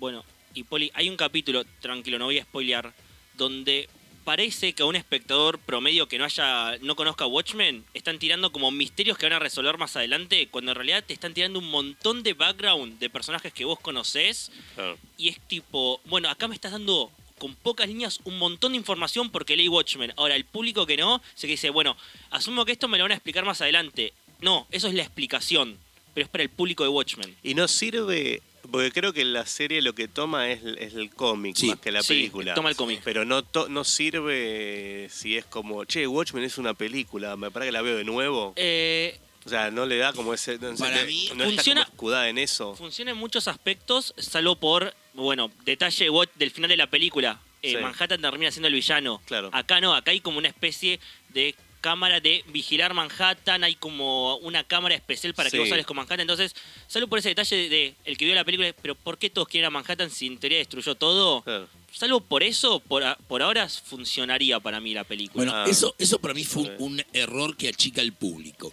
[0.00, 0.24] Bueno,
[0.54, 2.92] y Poli, hay un capítulo, tranquilo, no voy a spoilear,
[3.36, 3.88] donde
[4.24, 8.70] parece que a un espectador promedio que no haya no conozca Watchmen están tirando como
[8.70, 12.22] misterios que van a resolver más adelante, cuando en realidad te están tirando un montón
[12.22, 14.96] de background de personajes que vos conocés Claro.
[15.18, 19.30] y es tipo, bueno, acá me estás dando con pocas líneas un montón de información
[19.30, 20.12] porque leí Watchmen.
[20.16, 21.96] Ahora, el público que no, se que dice, bueno,
[22.30, 24.12] asumo que esto me lo van a explicar más adelante.
[24.40, 25.78] No, eso es la explicación,
[26.14, 27.36] pero es para el público de Watchmen.
[27.42, 31.56] Y no sirve, porque creo que la serie lo que toma es, es el cómic
[31.56, 31.68] Sí.
[31.68, 32.54] más que la Sí, película.
[32.54, 33.00] toma el cómic.
[33.04, 37.68] Pero no, to- no sirve si es como, che, Watchmen es una película, me parece
[37.68, 38.52] que la veo de nuevo.
[38.56, 40.58] Eh, O sea, no le da como ese...
[40.58, 42.74] No, Para mí no está funciona- como escudada en eso.
[42.76, 47.40] Funciona en muchos aspectos, salvo por, bueno, detalle del final de la película.
[47.62, 47.76] Eh, Sí.
[47.78, 49.20] Manhattan termina siendo el villano.
[49.24, 49.48] Claro.
[49.52, 51.00] Acá no, acá hay como una especie
[51.30, 55.60] de cámara de vigilar Manhattan, hay como una cámara especial para que Sí.
[55.60, 56.20] vos sales con Manhattan.
[56.20, 56.54] Entonces,
[56.86, 59.48] salvo por ese detalle de, de el que vio la película, pero ¿por qué todos
[59.48, 61.42] quieren a Manhattan si en teoría destruyó todo?
[61.42, 61.68] Claro.
[61.92, 65.44] Salvo por eso, por, por ahora funcionaría para mí la película.
[65.44, 65.64] Bueno, Ah.
[65.68, 68.72] eso, eso para mí fue un, error que achica el público.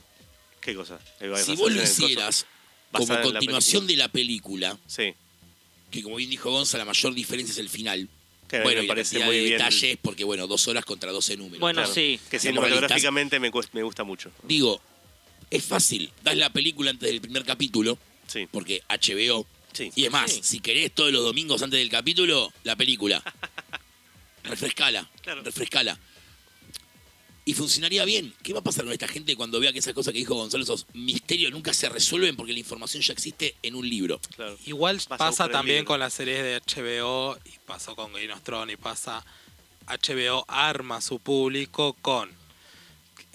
[0.61, 0.99] ¿Qué cosa?
[1.43, 2.45] Si vos lo hicieras
[2.91, 5.13] como la continuación de la película, Sí.
[5.89, 8.07] que como bien dijo Gonza, la mayor diferencia es el final.
[8.47, 8.87] Que bueno, me y
[9.19, 9.57] la muy de bien.
[9.57, 11.59] detalles, porque bueno, dos horas contra 12 números.
[11.59, 11.93] Bueno, Claro.
[11.93, 12.19] sí.
[12.29, 14.31] Que cinematográficamente me, me gusta mucho.
[14.43, 14.81] Digo,
[15.49, 18.47] es fácil, das la película antes del primer capítulo, Sí.
[18.51, 19.45] porque HBO.
[19.73, 19.91] Sí.
[19.95, 20.39] Y es más, Sí.
[20.43, 23.21] si querés todos los domingos antes del capítulo, la película.
[24.43, 25.41] refrescala, Claro.
[25.43, 25.99] refrescala.
[27.47, 28.33] Y funcionaría bien.
[28.43, 30.65] ¿Qué va a pasar con esta gente cuando vea que esas cosas que dijo Gonzalo,
[30.65, 34.19] esos misterios nunca se resuelven porque la información ya existe en un libro?
[34.35, 34.57] Claro.
[34.65, 38.41] igual Vas a pasa también con las series de HBO y pasó con Game of
[38.41, 39.25] Thrones y pasa
[39.87, 42.29] HBO arma su público con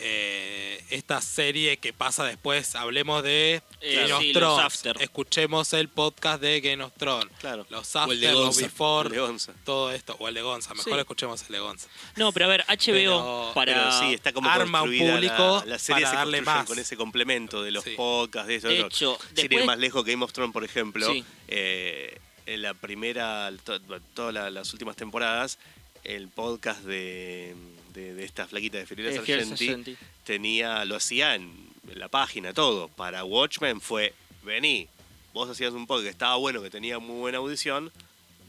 [0.05, 2.75] eh, esta serie que pasa después.
[2.75, 4.65] Hablemos de Eh, Game of sí, los Thrones.
[4.67, 4.97] after.
[5.03, 7.29] Escuchemos el podcast de Game of Thrones.
[7.39, 7.67] Claro.
[7.71, 8.61] Los O el de after, los Gonza.
[8.63, 9.53] before, De Gonza.
[9.65, 10.17] todo esto.
[10.19, 10.75] O el de Gonza.
[10.75, 10.99] Mejor Sí.
[11.01, 11.89] escuchemos el de Gonza.
[12.17, 13.73] No, pero a ver, HBO Pero- para...
[13.75, 16.67] Pero sí, está como arma un público la, la serie para se darle más.
[16.67, 17.91] con ese complemento de los Sí.
[17.97, 18.69] podcasts, de eso.
[18.69, 21.25] De hecho, Sin ir después- más lejos, Game of Thrones, por ejemplo, Sí.
[21.49, 23.81] eh, en la primera, to-
[24.15, 25.59] todas la- las últimas temporadas,
[26.05, 27.55] el podcast de,
[27.93, 29.97] de, de esta flaquita de Sargenti Sargenti.
[30.25, 31.53] tenía, lo hacía en,
[31.91, 32.89] en la página, todo.
[32.89, 34.89] Para Watchmen fue, vení,
[35.33, 37.93] vos hacías un podcast que estaba bueno, que tenía muy buena audición,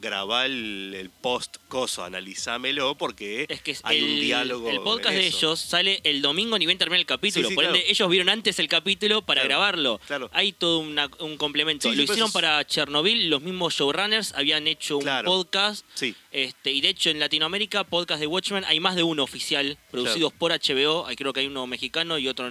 [0.04, 4.82] grabá el, el post coso, analizámelo, porque Es que es hay el, un diálogo el
[4.82, 7.47] podcast en de ellos sale el domingo ni bien termina el capítulo.
[7.47, 10.01] Sí, sí, Por ende, ellos vieron antes el capítulo para Claro, grabarlo.
[10.06, 10.30] claro.
[10.34, 11.89] Hay todo una- un complemento.
[11.89, 15.86] Sí, Lo pero hicieron es- para Chernobyl, los mismos showrunners habían hecho un podcast.
[16.32, 20.34] Este, y de hecho en Latinoamérica, podcast de Watchmen, hay más de uno oficial, producidos
[20.34, 21.06] por HBO.
[21.08, 22.49] Hay, creo que hay uno mexicano y otro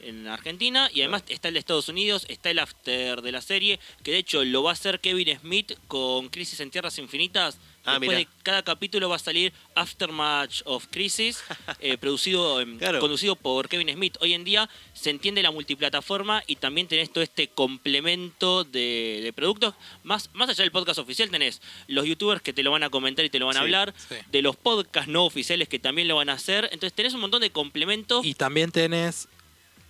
[0.00, 0.90] en, en Argentina.
[0.92, 4.18] Y además está el de Estados Unidos, está el after de la serie, que de
[4.18, 7.58] hecho lo va a hacer Kevin Smith con Crisis en Tierras Infinitas.
[7.84, 8.18] Ah, Después mirá.
[8.18, 11.42] de cada capítulo va a salir Aftermatch of Crisis,
[11.80, 13.00] eh, producido, Claro.
[13.00, 14.16] conducido por Kevin Smith.
[14.20, 19.32] Hoy en día se entiende la multiplataforma y también tenés todo este complemento de, de
[19.32, 19.74] productos.
[20.02, 23.24] Más, más allá del podcast oficial tenés los youtubers que te lo van a comentar
[23.24, 24.14] y te lo van a Sí, hablar, sí.
[24.30, 26.64] de los podcasts no oficiales que también lo van a hacer.
[26.72, 28.24] Entonces tenés un montón de complementos.
[28.26, 29.28] Y también tenés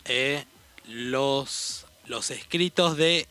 [0.09, 0.45] eh,
[0.87, 3.27] los, los escritos de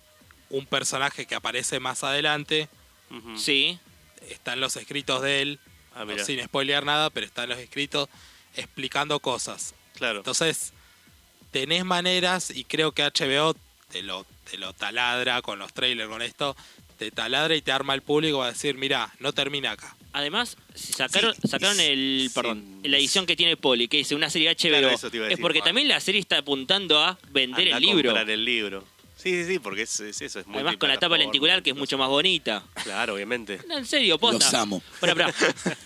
[0.49, 2.69] un personaje que aparece más adelante.
[3.37, 3.79] Sí,
[4.29, 5.59] Están los escritos de él,
[5.95, 8.07] Ah, no, sin spoilear nada, pero están los escritos
[8.55, 9.73] explicando cosas.
[9.95, 10.19] claro.
[10.19, 10.73] Entonces,
[11.51, 13.55] tenés maneras y creo que HBO
[13.89, 16.55] te lo, te lo taladra con los trailers, con esto,
[16.97, 19.95] te taladra y te arma el público a decir, mira, no termina acá.
[20.13, 24.29] Además, si sacaron, Sí, sacaron el, perdón, la edición que tiene Poli, que dice una
[24.29, 25.65] serie HBO, Claro, eso te iba a es porque Ah.
[25.65, 28.09] también la serie está apuntando a vender Andá el a libro.
[28.09, 28.83] comprar el libro.
[29.17, 31.71] Sí, sí, sí, porque es, es eso, es muy Además con la tapa lenticular que
[31.71, 32.63] es mucho más bonita.
[32.83, 33.59] Claro, obviamente.
[33.67, 34.45] No, en serio, posta.
[34.45, 34.81] Los amo.
[34.99, 35.33] Pará, pará.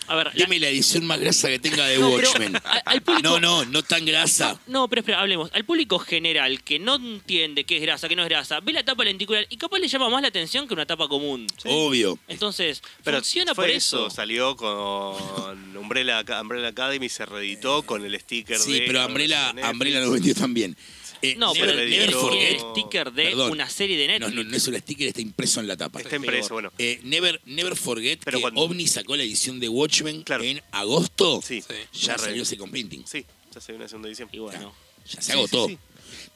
[0.06, 2.56] A ver, la- Dime la edición más grasa que tenga de No, pero Watchmen.
[2.56, 4.60] a- al público- No, no, no tan grasa.
[4.66, 5.50] No, pero espera, hablemos.
[5.54, 8.84] Al público general que no entiende qué es grasa, qué no es grasa, ve la
[8.84, 11.46] tapa lenticular y capaz le llama más la atención que una tapa común.
[11.64, 12.18] Obvio.
[12.28, 14.10] Entonces, Pero funciona fue por eso.
[14.10, 18.62] Salió con Umbrella, Umbrella Academy, se reeditó con el sticker de.
[18.62, 19.72] Sí, pero Umbrella, Netflix.
[19.72, 20.76] Umbrella lo vendió también.
[21.22, 23.52] Eh, No, Never- pero tiene sticker de Perdón.
[23.52, 24.34] una serie de No, Netflix.
[24.44, 26.00] no, no es un sticker, está impreso en la tapa.
[26.00, 26.72] Está impreso, bueno.
[26.78, 30.42] Eh, never, never Forget Pero que cuando- OVNI sacó la edición de Watchmen Claro.
[30.42, 31.40] en agosto.
[31.42, 31.74] Sí, Sí.
[32.00, 33.04] Ya re- salió ese comprinting.
[33.06, 34.28] Sí, ya se viene haciendo edición.
[34.32, 34.74] Y bueno.
[35.08, 35.68] Ya se Sí, agotó.
[35.68, 35.78] sí,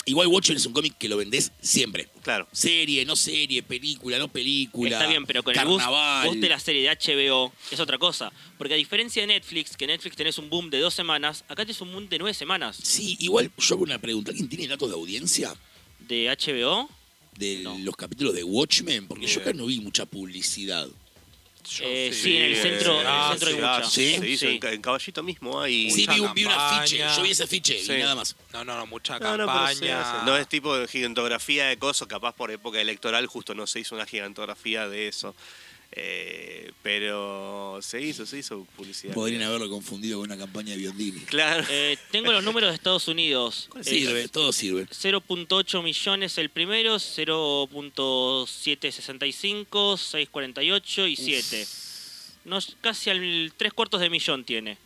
[0.09, 2.09] Igual Watchmen es un cómic que lo vendés siempre.
[2.23, 2.47] Claro.
[2.53, 4.91] Serie, no serie, película, no película.
[4.91, 6.29] Está bien, pero con el bus, carnaval.
[6.29, 8.33] bus de la serie de HBO es otra cosa.
[8.57, 11.81] Porque a diferencia de Netflix, que Netflix tenés un boom de dos semanas, acá tenés
[11.81, 12.79] un boom de nueve semanas.
[12.81, 14.31] Sí, igual yo hago una pregunta.
[14.31, 15.53] ¿Alguien tiene datos de audiencia
[15.99, 16.89] De HBO,
[17.37, 17.77] de No.
[17.81, 19.09] los capítulos de Watchmen?
[19.09, 20.87] Porque yo acá no vi mucha publicidad.
[21.81, 23.85] Eh, sí, en el eh, centro, en el ah, centro hay sí, mucha.
[23.91, 24.17] ¿Sí?
[24.19, 24.53] Se hizo Sí.
[24.53, 25.91] en, Ca- en Caballito mismo hay.
[25.91, 26.99] Sí, vi un, vi un afiche.
[26.99, 27.93] Yo vi ese afiche Sí.
[27.93, 28.37] y nada más.
[28.53, 30.01] No, no, no, mucha No, no, pero se campaña.
[30.19, 30.25] hace.
[30.27, 33.95] No es tipo de gigantografía de cosas, capaz por época electoral justo no se hizo
[33.95, 35.35] una gigantografía de eso.
[35.93, 39.15] Eh, pero se hizo, se hizo publicidad.
[39.15, 41.21] Podrían haberlo confundido con una campaña de Biondini.
[41.21, 41.65] Claro.
[41.71, 43.69] Eh, tengo los números de Estados Unidos.
[43.77, 44.87] Eh, Sirve, todo sirve.
[44.89, 51.67] 0.8 millones el primero, 0.765, 648 y 7.
[52.45, 54.79] Nos, casi al 3 cuartos de millón tiene.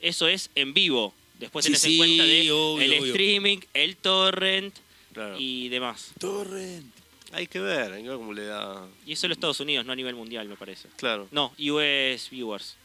[0.00, 1.14] Eso es en vivo.
[1.38, 3.12] Después Sí, tenés sí, en cuenta de obvio, el obvio.
[3.12, 4.74] streaming, el torrent
[5.12, 5.36] Claro.
[5.38, 6.10] y demás.
[6.18, 6.92] Torrent.
[7.34, 8.86] Hay que ver, hay que ver cómo le da.
[9.06, 10.88] Y eso es los Estados Unidos, no a nivel mundial, me parece.
[10.96, 11.28] Claro.
[11.32, 12.76] No, US viewers.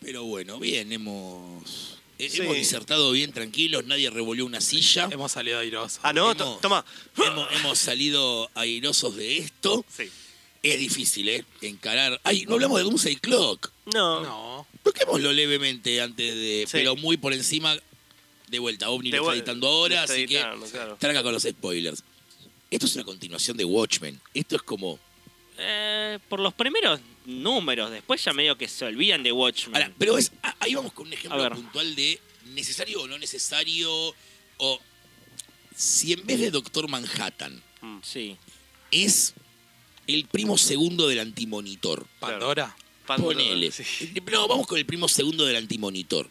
[0.00, 2.40] Pero bueno, bien, hemos, eh, Sí.
[2.42, 5.08] hemos disertado bien tranquilos, nadie revolvió una silla.
[5.12, 6.00] Hemos salido airosos.
[6.02, 6.84] Ah, no, Hemos- to- toma.
[7.24, 9.84] Hemos, hemos salido airosos de esto.
[9.94, 10.10] Sí.
[10.62, 11.44] Es difícil, ¿eh?
[11.60, 12.20] Encarar.
[12.24, 13.70] Ay, no hablamos de Doomsday Clock.
[13.92, 14.20] No.
[14.22, 14.66] No.
[14.84, 16.64] Toquémoslo levemente antes de.
[16.66, 16.72] Sí.
[16.72, 17.76] Pero muy por encima.
[18.48, 20.38] De vuelta, OVNI De lo está editando ahora, así que.
[20.70, 20.96] claro.
[20.98, 22.04] Tranca con los spoilers.
[22.72, 24.18] Esto es una continuación de Watchmen.
[24.32, 24.98] Esto es como.
[25.58, 29.76] Eh, por los primeros números, después ya medio que se olvidan de Watchmen.
[29.76, 32.18] Ahora, pero es, ahí vamos con un ejemplo puntual de
[32.54, 34.14] necesario o no necesario.
[34.56, 34.80] O
[35.76, 37.62] si en vez de Doctor Manhattan
[38.02, 38.36] Sí.
[38.90, 39.34] es
[40.06, 42.06] el primo segundo del antimonitor.
[42.20, 42.74] Pandora.
[43.06, 43.70] Pandora, Ponele.
[43.70, 44.14] sí.
[44.32, 46.30] No, vamos con el primo segundo del antimonitor.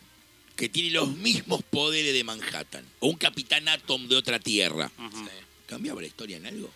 [0.56, 2.84] Que tiene los mismos poderes de Manhattan.
[3.00, 4.92] O un Capitán Atom de otra tierra.
[4.98, 5.30] Sí.
[5.72, 6.69] ¿Cambiaba la historia en algo?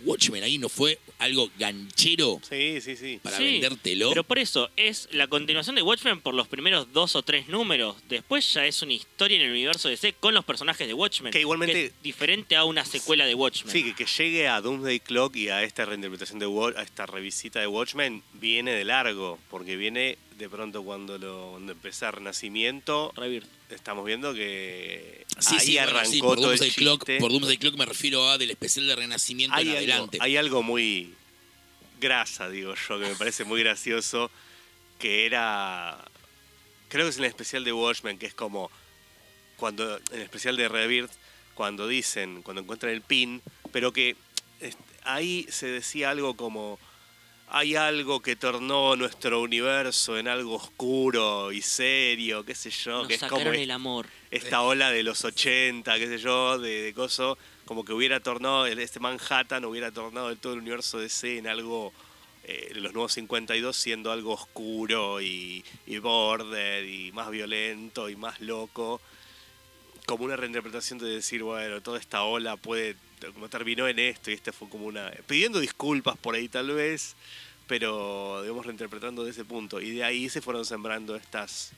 [0.00, 3.20] Watchmen ahí no fue algo ganchero Sí, sí, sí.
[3.22, 4.08] para Sí, vendértelo.
[4.10, 7.96] Pero por eso, es la continuación de Watchmen por los primeros dos o tres números.
[8.08, 11.30] Después ya es una historia en el universo DC con los personajes de Watchmen.
[11.32, 13.70] Que igualmente- es diferente a una secuela de Watchmen.
[13.72, 16.46] Sí, que, que llegue a Doomsday Clock y a esta reinterpretación de
[16.76, 21.72] a esta revisita de Watchmen viene de largo, porque viene de pronto cuando lo cuando
[21.72, 23.48] empezó Renacimiento, Rebirth.
[23.70, 27.18] estamos viendo que Sí, ahí sí, bueno, arrancó sí, por todo el Clock, chiste.
[27.20, 30.18] por Doomsday Clock me refiero a del especial de Renacimiento hay, en algo, adelante.
[30.20, 31.14] hay algo muy
[32.00, 34.30] grasa, digo yo, que me parece muy gracioso,
[34.98, 36.04] que era,
[36.88, 38.70] creo que es en el especial de Watchmen, que es como,
[39.56, 41.12] cuando, en el especial de Rebirth,
[41.54, 43.40] cuando dicen, cuando encuentran el pin,
[43.72, 44.16] pero que
[44.60, 46.78] est- ahí se decía algo como,
[47.48, 53.08] hay algo que tornó nuestro universo en algo oscuro y serio, qué sé yo, Nos
[53.08, 54.06] que es sacaron como el amor.
[54.30, 58.66] esta ola de los 80, qué sé yo, de, de coso, como que hubiera tornado,
[58.66, 61.92] el- este Manhattan hubiera tornado todo el universo DC en algo,
[62.44, 68.40] eh, los nuevos 52 siendo algo oscuro y, y border y más violento y más
[68.40, 69.00] loco,
[70.06, 72.96] como una reinterpretación de decir, bueno, toda esta ola puede,
[73.34, 77.16] como terminó en esto y este fue como una, pidiendo disculpas por ahí tal vez,
[77.66, 81.72] pero digamos reinterpretando de ese punto y de ahí se fueron sembrando estas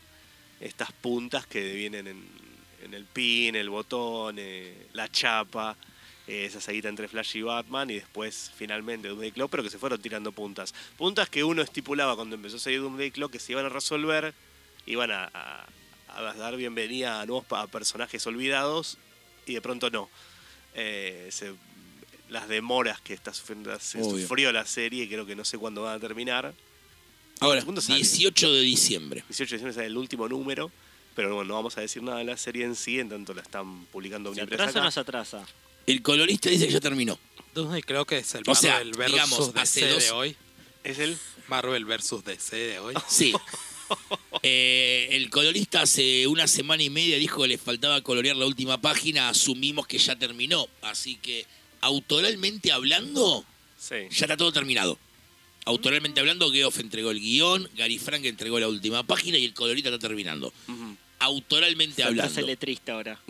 [0.60, 5.76] estas puntas que vienen en, el pin, el botón, eh, la chapa,
[6.26, 9.78] eh, esa seguida entre Flash y Batman y después finalmente Doomsday Clock, pero que se
[9.78, 10.74] fueron tirando puntas.
[10.96, 14.34] Puntas que uno estipulaba cuando empezó a salir Doomsday Clock que se iban a resolver,
[14.86, 15.66] iban a, a-
[16.18, 18.98] a dar bienvenida a nuevos a personajes olvidados
[19.46, 20.08] y de pronto no.
[20.74, 21.54] Eh, se-
[22.28, 24.20] las demoras que está sufriendo, se Obvio.
[24.22, 26.52] sufrió la serie, creo que no sé cuándo van a terminar.
[27.40, 27.96] Ahora, ¿Cuándo sale?
[28.00, 29.24] 18 de diciembre.
[29.28, 30.70] 18 de diciembre sale el último número,
[31.14, 33.40] pero bueno, no vamos a decir nada de la serie en sí, en tanto la
[33.42, 35.46] están publicando ¿Se atrasa o no se atrasa?
[35.86, 37.18] El colorista dice que ya terminó.
[37.54, 40.36] Doomsday creo que es el O sea, Marvel versus digamos, hace DC dos- de hoy.
[40.84, 41.16] Es el
[41.48, 42.94] Marvel versus DC de hoy.
[43.08, 43.32] Sí.
[44.42, 48.80] Eh, el colorista hace una semana y media dijo que le faltaba colorear la última
[48.80, 49.28] página.
[49.28, 50.68] Asumimos que ya terminó.
[50.82, 51.44] Así que
[51.80, 53.44] autoralmente hablando,
[53.78, 53.94] Sí.
[54.10, 54.98] ya está todo terminado.
[55.64, 59.88] Autoralmente hablando, Geoff entregó el guion, Gary Frank entregó la última página y el colorito
[59.90, 60.52] está terminando.
[61.18, 62.40] Autoralmente Estás hablando.
[62.46, 63.20] letrista ahora.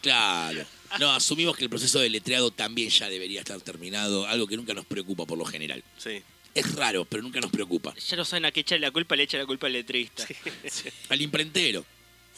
[0.00, 0.64] Claro.
[0.98, 4.74] No, asumimos que el proceso de letreado también ya debería estar terminado, algo que nunca
[4.74, 5.82] nos preocupa por lo general.
[5.96, 6.22] Sí.
[6.54, 7.94] Es raro, pero nunca nos preocupa.
[7.94, 10.26] Ya no saben a qué echarle la culpa, le echan la culpa al letrista.
[11.08, 11.84] Al imprentero.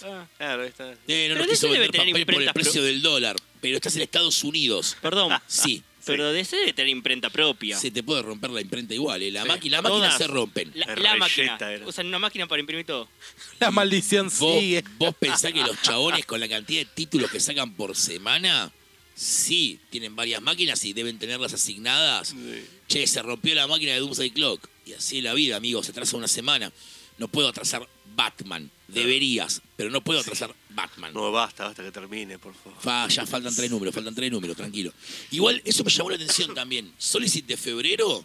[0.03, 0.93] Ah, Claro, ahí está.
[0.93, 3.03] Eh, no Pero nos de quiso debe vender tener papel por el imprentas precio del
[3.03, 4.97] dólar, pero estás en Estados Unidos.
[5.01, 7.79] perdón, Sí, pero de ese debe tener imprenta propia.
[7.79, 9.23] se te puede romper la imprenta igual.
[9.23, 9.31] eh.
[9.31, 9.49] La, Sí.
[9.49, 10.19] máquina, la máquina Todas.
[10.19, 10.71] se rompen.
[10.75, 11.59] La, La la reyeta máquina.
[11.73, 11.87] era.
[11.87, 13.09] Usan una máquina para imprimir todo.
[13.61, 14.85] La maldición ¿Vos, sigue.
[14.99, 18.71] vos pensás que los chabones con la cantidad de títulos que sacan por semana,
[19.15, 22.29] sí, tienen varias máquinas y deben tenerlas asignadas.
[22.29, 22.65] Sí.
[22.89, 24.69] Che, se rompió la máquina de Doomsday Clock.
[24.87, 25.87] Y así es la vida, amigos.
[25.87, 26.73] Se atrasa una semana.
[27.19, 28.71] No puedo atrasar Batman.
[28.89, 31.13] Deberías, pero no puedo atrasar Batman.
[31.15, 32.81] No, basta, basta que termine, por favor.
[32.81, 34.93] Fa, ya faltan tres números, faltan tres números, tranquilo.
[35.31, 36.93] Igual, eso me llamó la atención también.
[36.99, 38.25] Solicit de febrero,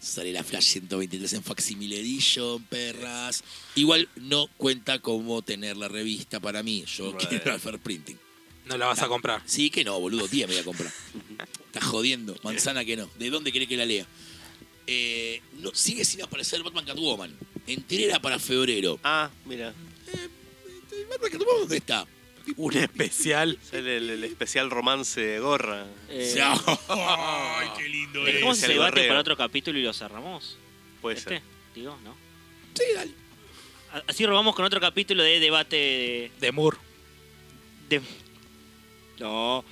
[0.00, 3.44] sale la Flash 123 en Facsimile Edition, perras.
[3.76, 6.84] Igual no cuenta cómo tener la revista para mí.
[6.86, 7.28] Yo Bueno.
[7.28, 8.18] quiero fair printing.
[8.70, 9.42] No la vas a comprar.
[9.46, 10.92] Sí, que no, boludo, 10 me voy a comprar.
[11.66, 13.10] Estás jodiendo, manzana que no.
[13.18, 14.06] ¿De dónde querés que la lea?
[14.86, 17.36] Eh, no, sigue sin aparecer Batman Catwoman.
[17.66, 18.98] Enteré era para febrero.
[19.02, 19.74] Ah, mira.
[21.10, 22.06] ¿Batman Catwoman dónde está?
[22.56, 23.58] Un especial.
[23.72, 25.86] El, el especial romance de gorra.
[26.08, 26.34] Eh,
[26.88, 28.34] ¡Ay, qué lindo es!
[28.34, 30.56] ¿Dejamos ese ese debate para otro capítulo y lo cerramos?
[31.02, 31.30] Puede ¿Este?
[31.38, 31.42] ser.
[31.74, 32.16] Digo, ¿no?
[32.74, 33.12] Sí, dale.
[34.06, 36.76] Así robamos con otro capítulo de debate de, De Moore.
[37.88, 38.00] de-
[39.20, 39.64] No.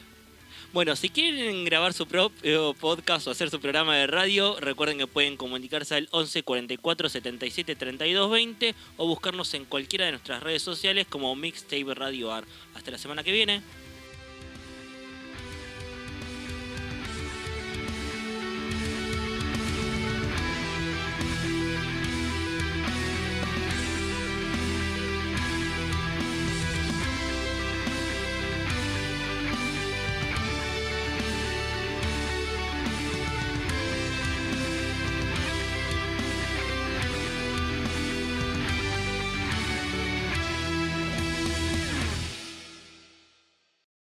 [0.74, 5.06] Bueno, si quieren grabar su propio podcast o hacer su programa de radio, recuerden que
[5.06, 10.60] pueden comunicarse al 11 44 77 32 20 o buscarnos en cualquiera de nuestras redes
[10.60, 12.44] sociales como Mixtape Radio Ar.
[12.74, 13.62] Hasta la semana que viene.